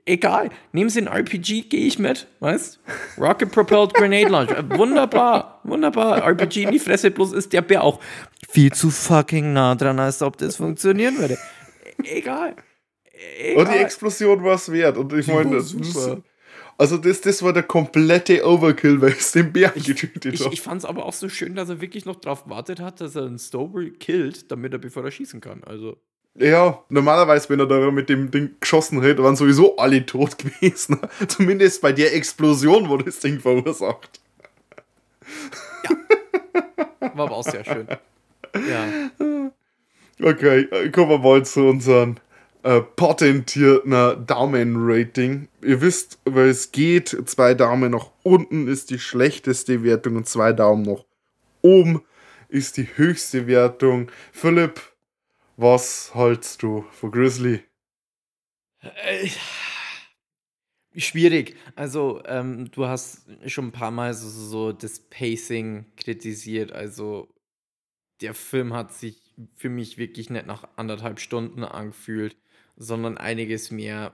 [0.05, 0.49] egal.
[0.71, 2.79] Nehmen Sie ein RPG, gehe ich mit, weißt?
[3.17, 4.69] Rocket Propelled Grenade Launcher.
[4.77, 6.21] Wunderbar, wunderbar.
[6.23, 7.99] RPG in die Fresse, bloß ist der Bär auch
[8.49, 11.39] viel zu fucking nah dran, als ob das funktionieren würde.
[12.03, 12.55] Egal.
[13.55, 14.97] Und Oh, die Explosion war es wert.
[14.97, 15.73] Und ich meine, das
[16.77, 20.53] also das, das war der komplette Overkill, weil es den Bär getötet Ich, hat.
[20.53, 23.15] ich fand es aber auch so schön, dass er wirklich noch drauf gewartet hat, dass
[23.15, 25.63] er einen Stober killt, damit er bevor er schießen kann.
[25.63, 25.97] Also.
[26.35, 30.99] Ja, normalerweise, wenn er da mit dem Ding geschossen hätte, waren sowieso alle tot gewesen.
[31.27, 34.19] Zumindest bei der Explosion, wo das Ding verursacht.
[36.99, 37.87] War aber auch sehr schön.
[38.55, 39.49] Ja.
[40.21, 42.15] Okay, äh, kommen wir mal zu unserem
[42.63, 43.91] äh, patentierten
[44.25, 45.47] Daumen-Rating.
[45.61, 47.09] Ihr wisst, weil es geht.
[47.29, 51.03] Zwei Daumen nach unten ist die schlechteste Wertung und zwei Daumen nach
[51.61, 52.01] oben
[52.49, 54.09] ist die höchste Wertung.
[54.31, 54.81] Philipp,
[55.57, 57.63] was hältst du von Grizzly?
[58.81, 59.29] Äh,
[60.95, 61.55] Schwierig.
[61.75, 66.71] Also, ähm, du hast schon ein paar Mal so, so das Pacing kritisiert.
[66.71, 67.33] Also,
[68.21, 72.37] der Film hat sich für mich wirklich nicht nach anderthalb Stunden angefühlt,
[72.75, 74.13] sondern einiges mehr.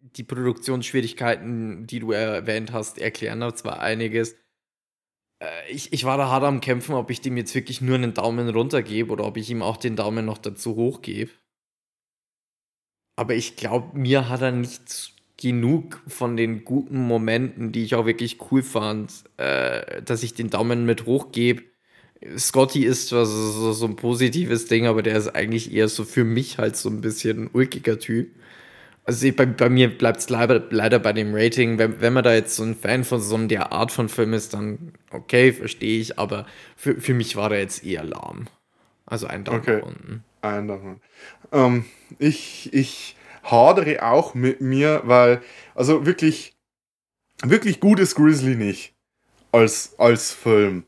[0.00, 4.34] Die Produktionsschwierigkeiten, die du erwähnt hast, erklären da zwar einiges.
[5.42, 8.14] Äh, ich, ich war da hart am Kämpfen, ob ich dem jetzt wirklich nur einen
[8.14, 11.30] Daumen runter gebe oder ob ich ihm auch den Daumen noch dazu hoch gebe.
[13.16, 18.06] Aber ich glaube, mir hat er nicht genug von den guten Momenten, die ich auch
[18.06, 21.64] wirklich cool fand, äh, dass ich den Daumen mit hochgebe.
[22.36, 26.04] Scotty ist zwar so, so, so ein positives Ding, aber der ist eigentlich eher so
[26.04, 28.30] für mich halt so ein bisschen ein ulkiger Typ.
[29.04, 31.78] Also ich- bei, bei mir bleibt es leider, leider bei dem Rating.
[31.78, 34.54] Wenn, wenn man da jetzt so ein Fan von so der Art von Film ist,
[34.54, 36.46] dann okay, verstehe ich, aber
[36.76, 38.46] für, für mich war der jetzt eher lahm.
[39.06, 39.82] Also ein Daumen Okay.
[39.82, 40.24] unten.
[40.42, 41.00] Ein Daumen.
[41.52, 41.84] Ähm,
[42.18, 45.42] ich, ich hadere auch mit mir, weil,
[45.74, 46.54] also wirklich,
[47.44, 48.94] wirklich gut ist Grizzly nicht
[49.52, 50.84] als, als Film.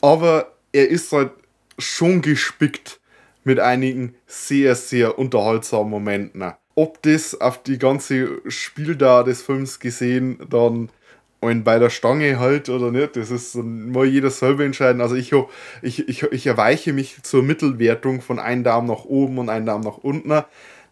[0.00, 1.30] Aber er ist halt
[1.78, 3.00] schon gespickt
[3.44, 6.44] mit einigen sehr, sehr unterhaltsamen Momenten.
[6.74, 10.88] Ob das auf die ganze Spieldauer des Films gesehen dann
[11.42, 15.02] einen bei der Stange halt oder nicht, das ist mal jeder selber entscheiden.
[15.02, 15.32] Also ich,
[15.82, 19.84] ich, ich, ich erweiche mich zur Mittelwertung von einem Daumen nach oben und einem Daumen
[19.84, 20.44] nach unten.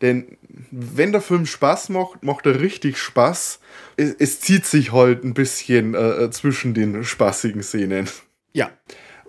[0.02, 0.38] Denn
[0.70, 3.60] wenn der Film Spaß macht, macht er richtig Spaß.
[3.96, 8.08] Es, es zieht sich halt ein bisschen äh, zwischen den spaßigen Szenen.
[8.52, 8.70] Ja,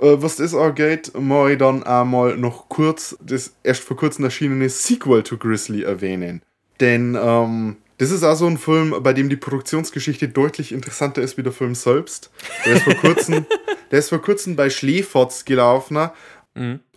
[0.02, 4.70] Äh, was das angeht, mal ich dann einmal noch kurz das erst vor kurzem erschienene
[4.70, 6.42] Sequel to Grizzly erwähnen.
[6.80, 11.38] Denn ähm, das ist auch so ein Film, bei dem die Produktionsgeschichte deutlich interessanter ist
[11.38, 12.32] wie der Film selbst.
[12.66, 13.46] Der ist vor kurzem,
[13.92, 16.10] der ist vor kurzem bei Schleefotz gelaufen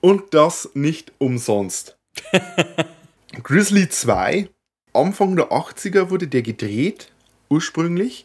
[0.00, 1.98] und das nicht umsonst.
[3.42, 4.48] Grizzly 2,
[4.94, 7.12] Anfang der 80er wurde der gedreht,
[7.50, 8.24] ursprünglich.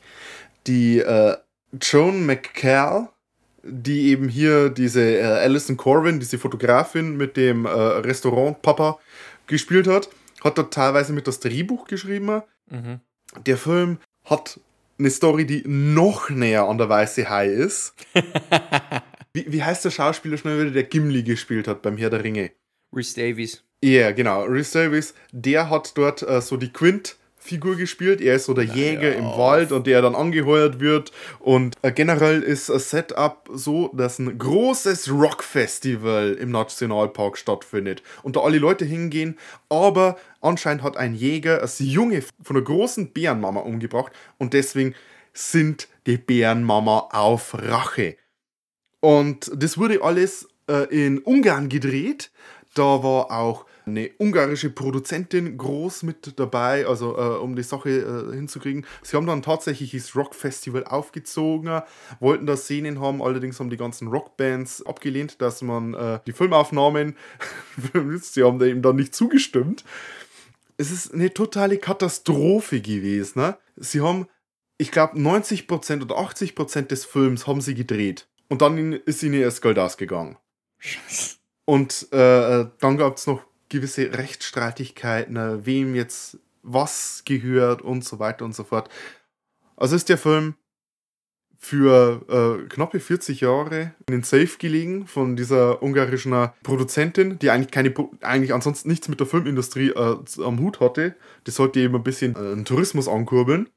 [0.65, 1.36] Die äh,
[1.82, 3.09] Joan McCall,
[3.70, 8.99] die eben hier diese äh, Alison Corwin, diese Fotografin mit dem äh, Restaurant-Papa
[9.47, 10.09] gespielt hat,
[10.43, 12.41] hat dort teilweise mit das Drehbuch geschrieben.
[12.70, 12.99] Mhm.
[13.45, 14.59] Der Film hat
[14.97, 17.93] eine Story, die noch näher an der Weiße Hai ist.
[19.34, 22.51] wie, wie heißt der Schauspieler schnell wieder, der Gimli gespielt hat beim Herr der Ringe?
[22.93, 23.63] Rhys Davies.
[23.84, 24.43] Ja, genau.
[24.43, 26.74] Rhys Davies, der hat dort äh, so die
[27.39, 28.21] Quint-Figur gespielt.
[28.21, 31.11] Er ist so der Jäger im Wald und der dann angeheuert wird.
[31.39, 38.03] Und äh, generell ist das Setup so, dass ein großes Rock-Festival im Nationalpark stattfindet.
[38.23, 39.37] Und da alle Leute hingehen.
[39.69, 44.11] Aber anscheinend hat ein Jäger das Junge von einer großen Bärenmama umgebracht.
[44.37, 44.95] Und deswegen
[45.33, 48.17] sind die Bärenmama auf Rache.
[48.99, 52.31] Und das wurde alles äh, in Ungarn gedreht.
[52.73, 58.35] Da war auch eine ungarische Produzentin groß mit dabei, also äh, um die Sache äh,
[58.35, 58.85] hinzukriegen.
[59.01, 61.81] Sie haben dann tatsächlich das Rockfestival aufgezogen,
[62.19, 67.15] wollten da Szenen haben, allerdings haben die ganzen Rockbands abgelehnt, dass man äh, die Filmaufnahmen,
[68.21, 69.83] sie haben da eben dann nicht zugestimmt.
[70.77, 73.39] Es ist eine totale Katastrophe gewesen.
[73.39, 73.57] Ne?
[73.75, 74.27] Sie haben,
[74.77, 78.27] ich glaube, 90% oder 80% des Films haben sie gedreht.
[78.47, 80.37] Und dann ist ihnen erst Geld ausgegangen.
[81.65, 88.20] Und äh, dann gab es noch gewisse Rechtsstreitigkeiten, äh, wem jetzt was gehört und so
[88.20, 88.89] weiter und so fort.
[89.78, 90.55] Also ist der Film
[91.57, 97.49] für äh, knappe 40 Jahre in den Safe gelegen von dieser ungarischen äh, Produzentin, die
[97.49, 101.15] eigentlich keine eigentlich ansonsten nichts mit der Filmindustrie äh, am Hut hatte.
[101.43, 103.70] Das sollte eben ein bisschen äh, den Tourismus ankurbeln.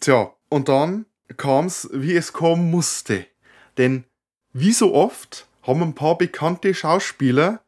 [0.00, 1.06] Tja, und dann
[1.38, 3.26] kam es, wie es kommen musste.
[3.78, 4.04] Denn
[4.52, 7.64] wie so oft haben ein paar bekannte Schauspieler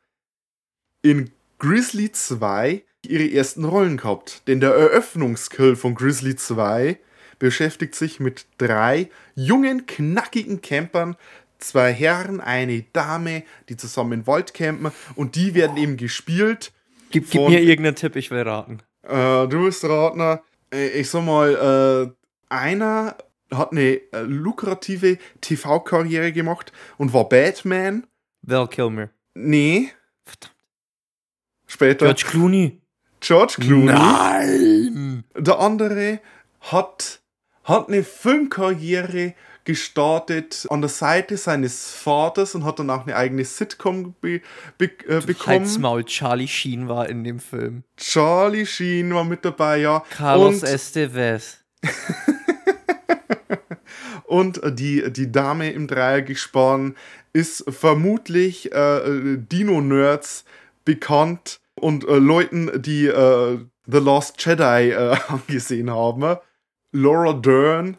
[1.02, 4.42] in Grizzly 2 ihre ersten Rollen gehabt.
[4.48, 6.98] Denn der Eröffnungskill von Grizzly 2
[7.38, 11.16] beschäftigt sich mit drei jungen, knackigen Campern,
[11.58, 16.72] zwei Herren, eine Dame, die zusammen im Wald campen und die werden eben gespielt.
[17.10, 18.78] Gib, gib von- mir irgendeinen Tipp, ich will raten.
[19.02, 20.42] Äh, du bist Ratner.
[20.72, 23.16] Äh, Ich sag mal, äh, einer
[23.54, 28.06] hat eine äh, lukrative TV-Karriere gemacht und war Batman.
[28.42, 29.10] Val Kilmer.
[29.34, 29.90] Nee,
[30.24, 30.55] Verdammt.
[31.76, 32.80] Später George Clooney.
[33.20, 33.92] George Clooney.
[33.92, 35.24] Nein!
[35.36, 36.20] Der andere
[36.60, 37.20] hat,
[37.64, 43.44] hat eine Filmkarriere gestartet an der Seite seines Vaters und hat dann auch eine eigene
[43.44, 44.40] Sitcom be,
[44.78, 45.46] be, äh, bekommen.
[45.46, 47.82] Halt's Maul, Charlie Sheen war in dem Film.
[47.96, 50.02] Charlie Sheen war mit dabei, ja.
[50.10, 51.58] Carlos und, Estevez.
[54.24, 56.96] und die, die Dame im Dreiergespann
[57.32, 60.44] ist vermutlich äh, Dino-Nerds
[60.84, 66.38] bekannt und äh, Leuten, die äh, The Lost Jedi äh, angesehen haben.
[66.92, 67.98] Laura Dern,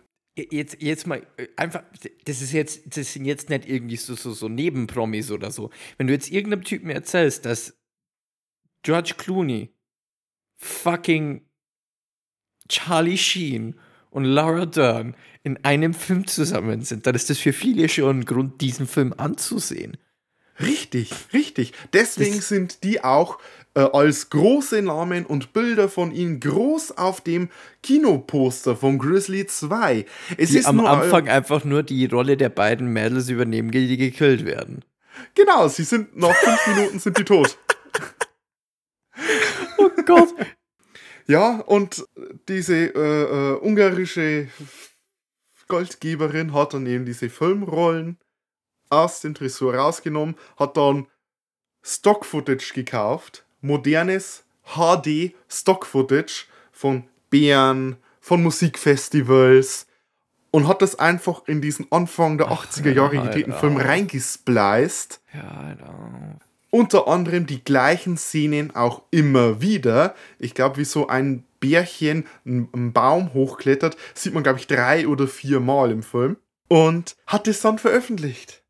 [0.51, 1.83] Jetzt, jetzt mal, äh, einfach,
[2.25, 5.71] das ist jetzt, das sind jetzt nicht irgendwie so, so, so Nebenpromis oder so.
[5.97, 7.75] Wenn du jetzt irgendeinem Typen erzählst, dass
[8.83, 9.73] George Clooney,
[10.57, 11.41] fucking
[12.69, 13.79] Charlie Sheen
[14.11, 18.25] und Laura Dern in einem Film zusammen sind, dann ist das für viele schon ein
[18.25, 19.97] Grund, diesen Film anzusehen.
[20.59, 21.73] Richtig, richtig.
[21.93, 23.39] Deswegen Das- sind die auch
[23.77, 27.49] äh, als große Namen und Bilder von ihnen groß auf dem
[27.83, 30.03] Kinoposter von Grizzly 2.
[30.35, 33.87] Es Die ist am nur, Anfang einfach nur die Rolle der beiden Mädels übernehmen, die
[33.87, 34.83] die gekillt werden.
[35.35, 37.57] Genau, sie sind nach fünf Minuten sind die tot.
[39.79, 40.33] Oh Gott.
[41.27, 42.05] Ja, und
[42.47, 44.47] diese äh, äh, ungarische
[45.67, 48.19] Goldgeberin hat dann eben diese Filmrollen
[48.89, 51.07] aus dem Tresor rausgenommen, hat dann
[51.83, 54.43] Stock-Footage gekauft, modernes
[54.75, 59.87] HD Stock-Footage von Bären, von Musikfestivals
[60.51, 63.85] und hat das einfach in diesen Anfang der 80er Jahre gedrehten Film auf.
[63.85, 66.39] reingespliced Ja, Alter.
[66.69, 70.15] unter anderem die gleichen Szenen auch immer wieder.
[70.39, 75.07] Ich glaube, wie so ein Bärchen einen einen Baum hochklettert, sieht man, glaube ich, drei
[75.07, 76.37] oder vier Mal im Film.
[76.67, 78.61] Und hat es dann veröffentlicht.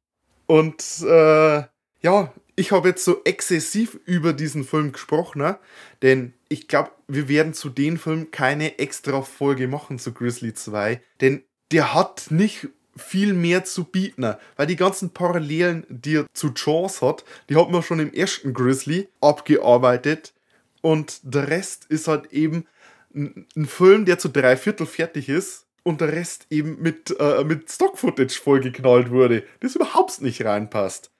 [0.45, 1.63] Und äh,
[2.01, 5.59] ja, ich habe jetzt so exzessiv über diesen Film gesprochen, ne?
[6.01, 10.99] denn ich glaube, wir werden zu dem Film keine extra Folge machen zu Grizzly 2,
[11.21, 14.39] denn der hat nicht viel mehr zu bieten, ne?
[14.55, 18.53] weil die ganzen Parallelen, die er zu Jaws hat, die hat man schon im ersten
[18.53, 20.33] Grizzly abgearbeitet
[20.81, 22.65] und der Rest ist halt eben
[23.13, 27.69] ein, Film, der zu drei Viertel fertig ist und der Rest eben mit, äh, mit
[27.69, 31.11] Stock-Footage vollgeknallt wurde, das überhaupt nicht reinpasst.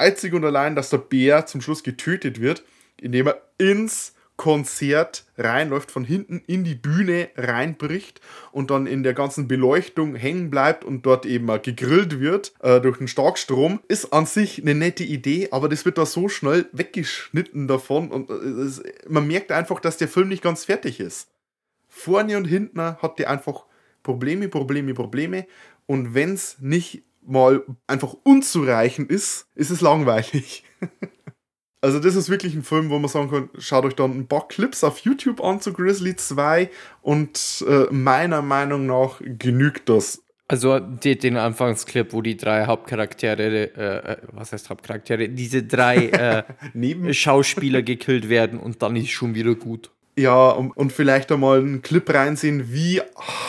[0.00, 2.64] Einzig und allein, dass der Bär zum Schluss getötet wird,
[3.00, 8.22] indem er ins Konzert reinläuft, von hinten in die Bühne reinbricht
[8.52, 12.96] und dann in der ganzen Beleuchtung hängen bleibt und dort eben gegrillt wird äh, durch
[12.96, 17.68] den Starkstrom, ist an sich eine nette Idee, aber das wird da so schnell weggeschnitten
[17.68, 21.28] davon und äh, es, man merkt einfach, dass der Film nicht ganz fertig ist.
[21.90, 23.66] Vorne und hinten hat der einfach
[24.02, 25.46] Probleme, Probleme, Probleme
[25.84, 30.64] und wenn es nicht mal einfach unzureichend ist, ist es langweilig.
[31.82, 34.46] Also das ist wirklich ein Film, wo man sagen kann, schaut euch dann ein paar
[34.48, 36.68] Clips auf YouTube an zu Grizzly 2
[37.00, 40.22] und äh, meiner Meinung nach genügt das.
[40.46, 46.08] Also die, den Anfangsclip, wo die drei Hauptcharaktere, äh, äh, was heißt Hauptcharaktere, diese drei
[46.08, 46.42] äh,
[46.74, 49.90] Neben Schauspieler gekillt werden und dann ist schon wieder gut.
[50.16, 53.00] ja und, und vielleicht einmal einen Clip reinsehen, wie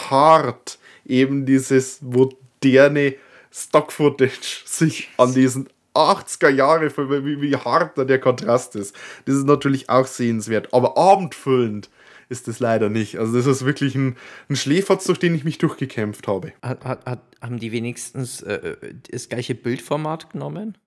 [0.10, 3.16] hart eben dieses moderne
[3.52, 6.90] Stock-Footage sich an diesen 80er Jahre,
[7.26, 8.96] wie, wie hart da der Kontrast ist.
[9.26, 11.90] Das ist natürlich auch sehenswert, aber abendfüllend
[12.30, 13.18] ist es leider nicht.
[13.20, 14.16] Also das ist wirklich ein,
[14.50, 16.54] ein Schläferz, durch den ich mich durchgekämpft habe.
[16.62, 18.78] Hat, hat, hat, haben die wenigstens äh,
[19.12, 20.78] das gleiche Bildformat genommen?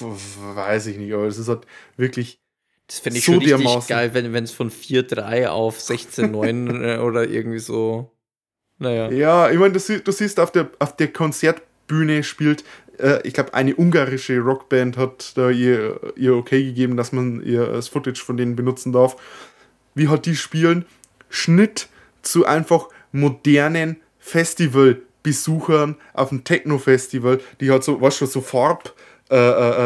[0.00, 1.66] Weiß ich nicht, aber es ist halt
[1.96, 2.42] wirklich
[2.86, 3.88] Das finde ich So schon richtig dermaßen.
[3.88, 8.12] geil, wenn es von 4.3 auf 16.9 äh, oder irgendwie so.
[8.78, 9.10] Naja.
[9.10, 11.08] Ja, ich meine, du, du siehst, auf der, auf der
[11.88, 12.64] Konzertbühne spielt,
[12.98, 17.66] äh, ich glaube, eine ungarische Rockband hat da ihr, ihr okay gegeben, dass man ihr
[17.66, 19.16] das Footage von denen benutzen darf.
[19.94, 20.84] Wie hat die spielen?
[21.28, 21.88] Schnitt
[22.22, 28.94] zu einfach modernen Festivalbesuchern auf dem Techno-Festival, die halt so, weißt du, so Farb,
[29.30, 29.36] äh,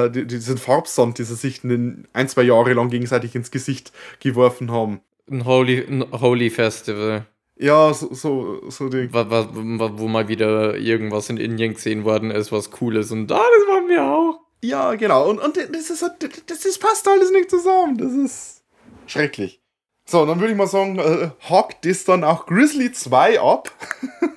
[0.06, 3.92] äh, die, diesen Farbsand, die sie sich in ein, zwei Jahre lang gegenseitig ins Gesicht
[4.20, 5.00] geworfen haben.
[5.30, 7.26] Ein Holy, ein Holy Festival,
[7.62, 12.30] Ja, so, so, so wa- wa- wa- wo mal wieder irgendwas in Indien gesehen worden
[12.32, 13.12] ist, was cool ist.
[13.12, 14.40] Und ah, das machen wir auch.
[14.64, 15.30] Ja, genau.
[15.30, 17.98] Und, und das, ist, das, das passt alles nicht zusammen.
[17.98, 18.62] Das ist
[19.06, 19.60] schrecklich.
[20.04, 23.70] So, dann würde ich mal sagen, äh, hakt das dann auch Grizzly 2 ab.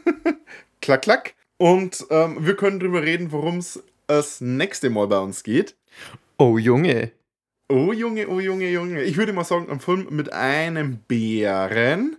[0.82, 1.34] klack, klack.
[1.58, 5.76] Und ähm, wir können drüber reden, worum es das nächste Mal bei uns geht.
[6.38, 7.12] Oh, Junge.
[7.70, 9.02] Oh Junge, oh Junge, Junge.
[9.04, 12.18] Ich würde mal sagen, ein Film mit einem Bären.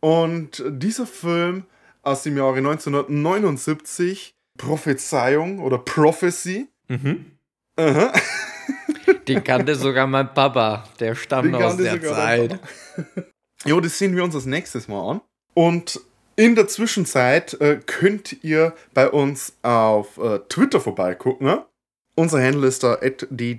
[0.00, 1.64] Und dieser Film
[2.02, 6.68] aus dem Jahre 1979, Prophezeiung oder Prophecy.
[6.88, 7.32] Mhm.
[7.76, 8.12] Aha.
[9.28, 10.84] Den kannte sogar mein Papa.
[11.00, 12.60] Der stammt aus der Zeit.
[13.64, 15.20] Jo, das sehen wir uns das nächstes Mal an.
[15.54, 16.00] Und
[16.36, 21.46] in der Zwischenzeit äh, könnt ihr bei uns auf äh, Twitter vorbeigucken.
[21.46, 21.64] Ne?
[22.14, 23.58] Unser Handle ist da ddd-cast.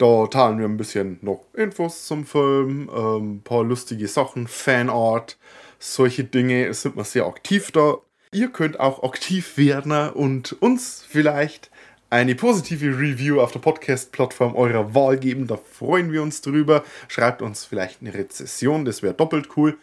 [0.00, 5.36] Da teilen wir ein bisschen noch Infos zum Film, ähm, ein paar lustige Sachen, Fanart,
[5.78, 6.72] solche Dinge.
[6.72, 7.98] Sind wir sehr aktiv da.
[8.32, 11.70] Ihr könnt auch aktiv werden und uns vielleicht
[12.08, 15.46] eine positive Review auf der Podcast-Plattform eurer Wahl geben.
[15.46, 16.82] Da freuen wir uns drüber.
[17.08, 19.76] Schreibt uns vielleicht eine Rezession, das wäre doppelt cool.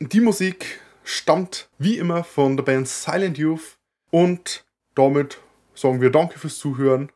[0.00, 3.78] Die Musik stammt wie immer von der Band Silent Youth.
[4.10, 4.64] Und
[4.96, 5.38] damit
[5.76, 7.12] sagen wir Danke fürs Zuhören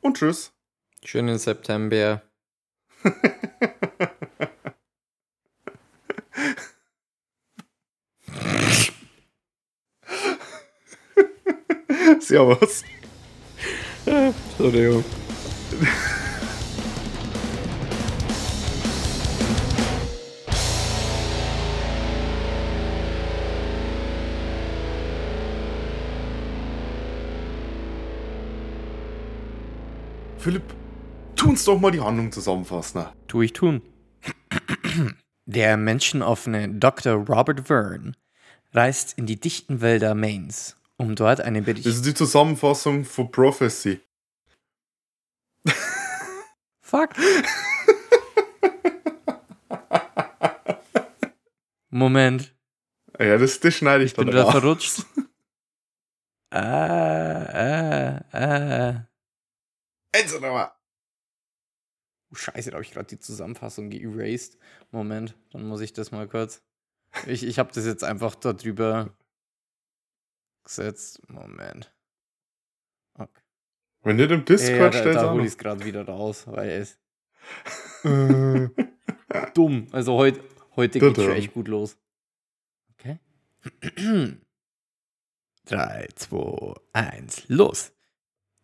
[0.00, 0.53] und Tschüss.
[1.06, 2.22] Schönen September.
[12.20, 12.84] Servus.
[14.06, 15.04] Entschuldigung.
[30.38, 30.74] Philipp,
[31.54, 33.06] uns doch mal die Handlung zusammenfassen.
[33.28, 33.80] Tu ich tun.
[35.46, 37.14] Der menschenoffene Dr.
[37.14, 38.14] Robert Verne
[38.72, 41.86] reist in die dichten Wälder Maines, um dort eine Bericht...
[41.86, 44.00] Das ist die Zusammenfassung von Prophecy.
[46.80, 47.10] Fuck.
[51.90, 52.52] Moment,
[53.20, 54.52] Ja, das, das schneide ich, ich bin dann wieder raus.
[54.52, 55.06] verrutscht.
[56.50, 59.08] Ah, ah, ah.
[60.14, 60.70] Also nochmal.
[62.34, 64.58] Oh, Scheiße, da habe ich gerade die Zusammenfassung geerased.
[64.90, 66.62] Moment, dann muss ich das mal kurz.
[67.26, 69.16] Ich, ich habe das jetzt einfach da drüber
[70.64, 71.22] gesetzt.
[71.28, 71.94] Moment.
[73.16, 73.40] Okay.
[74.02, 76.46] Wenn nicht im Ja, Discord da, stellst da du hole ich es gerade wieder raus,
[76.48, 76.98] weil es
[79.54, 79.86] dumm.
[79.92, 80.40] Also heut,
[80.74, 81.30] heute Da schon dumm.
[81.36, 81.96] echt gut los.
[82.94, 83.18] Okay.
[85.66, 87.93] 3, 2, 1, los.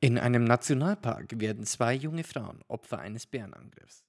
[0.02, 4.02] In einem Nationalpark werden zwei junge Frauen Opfer eines Bärenangriffs.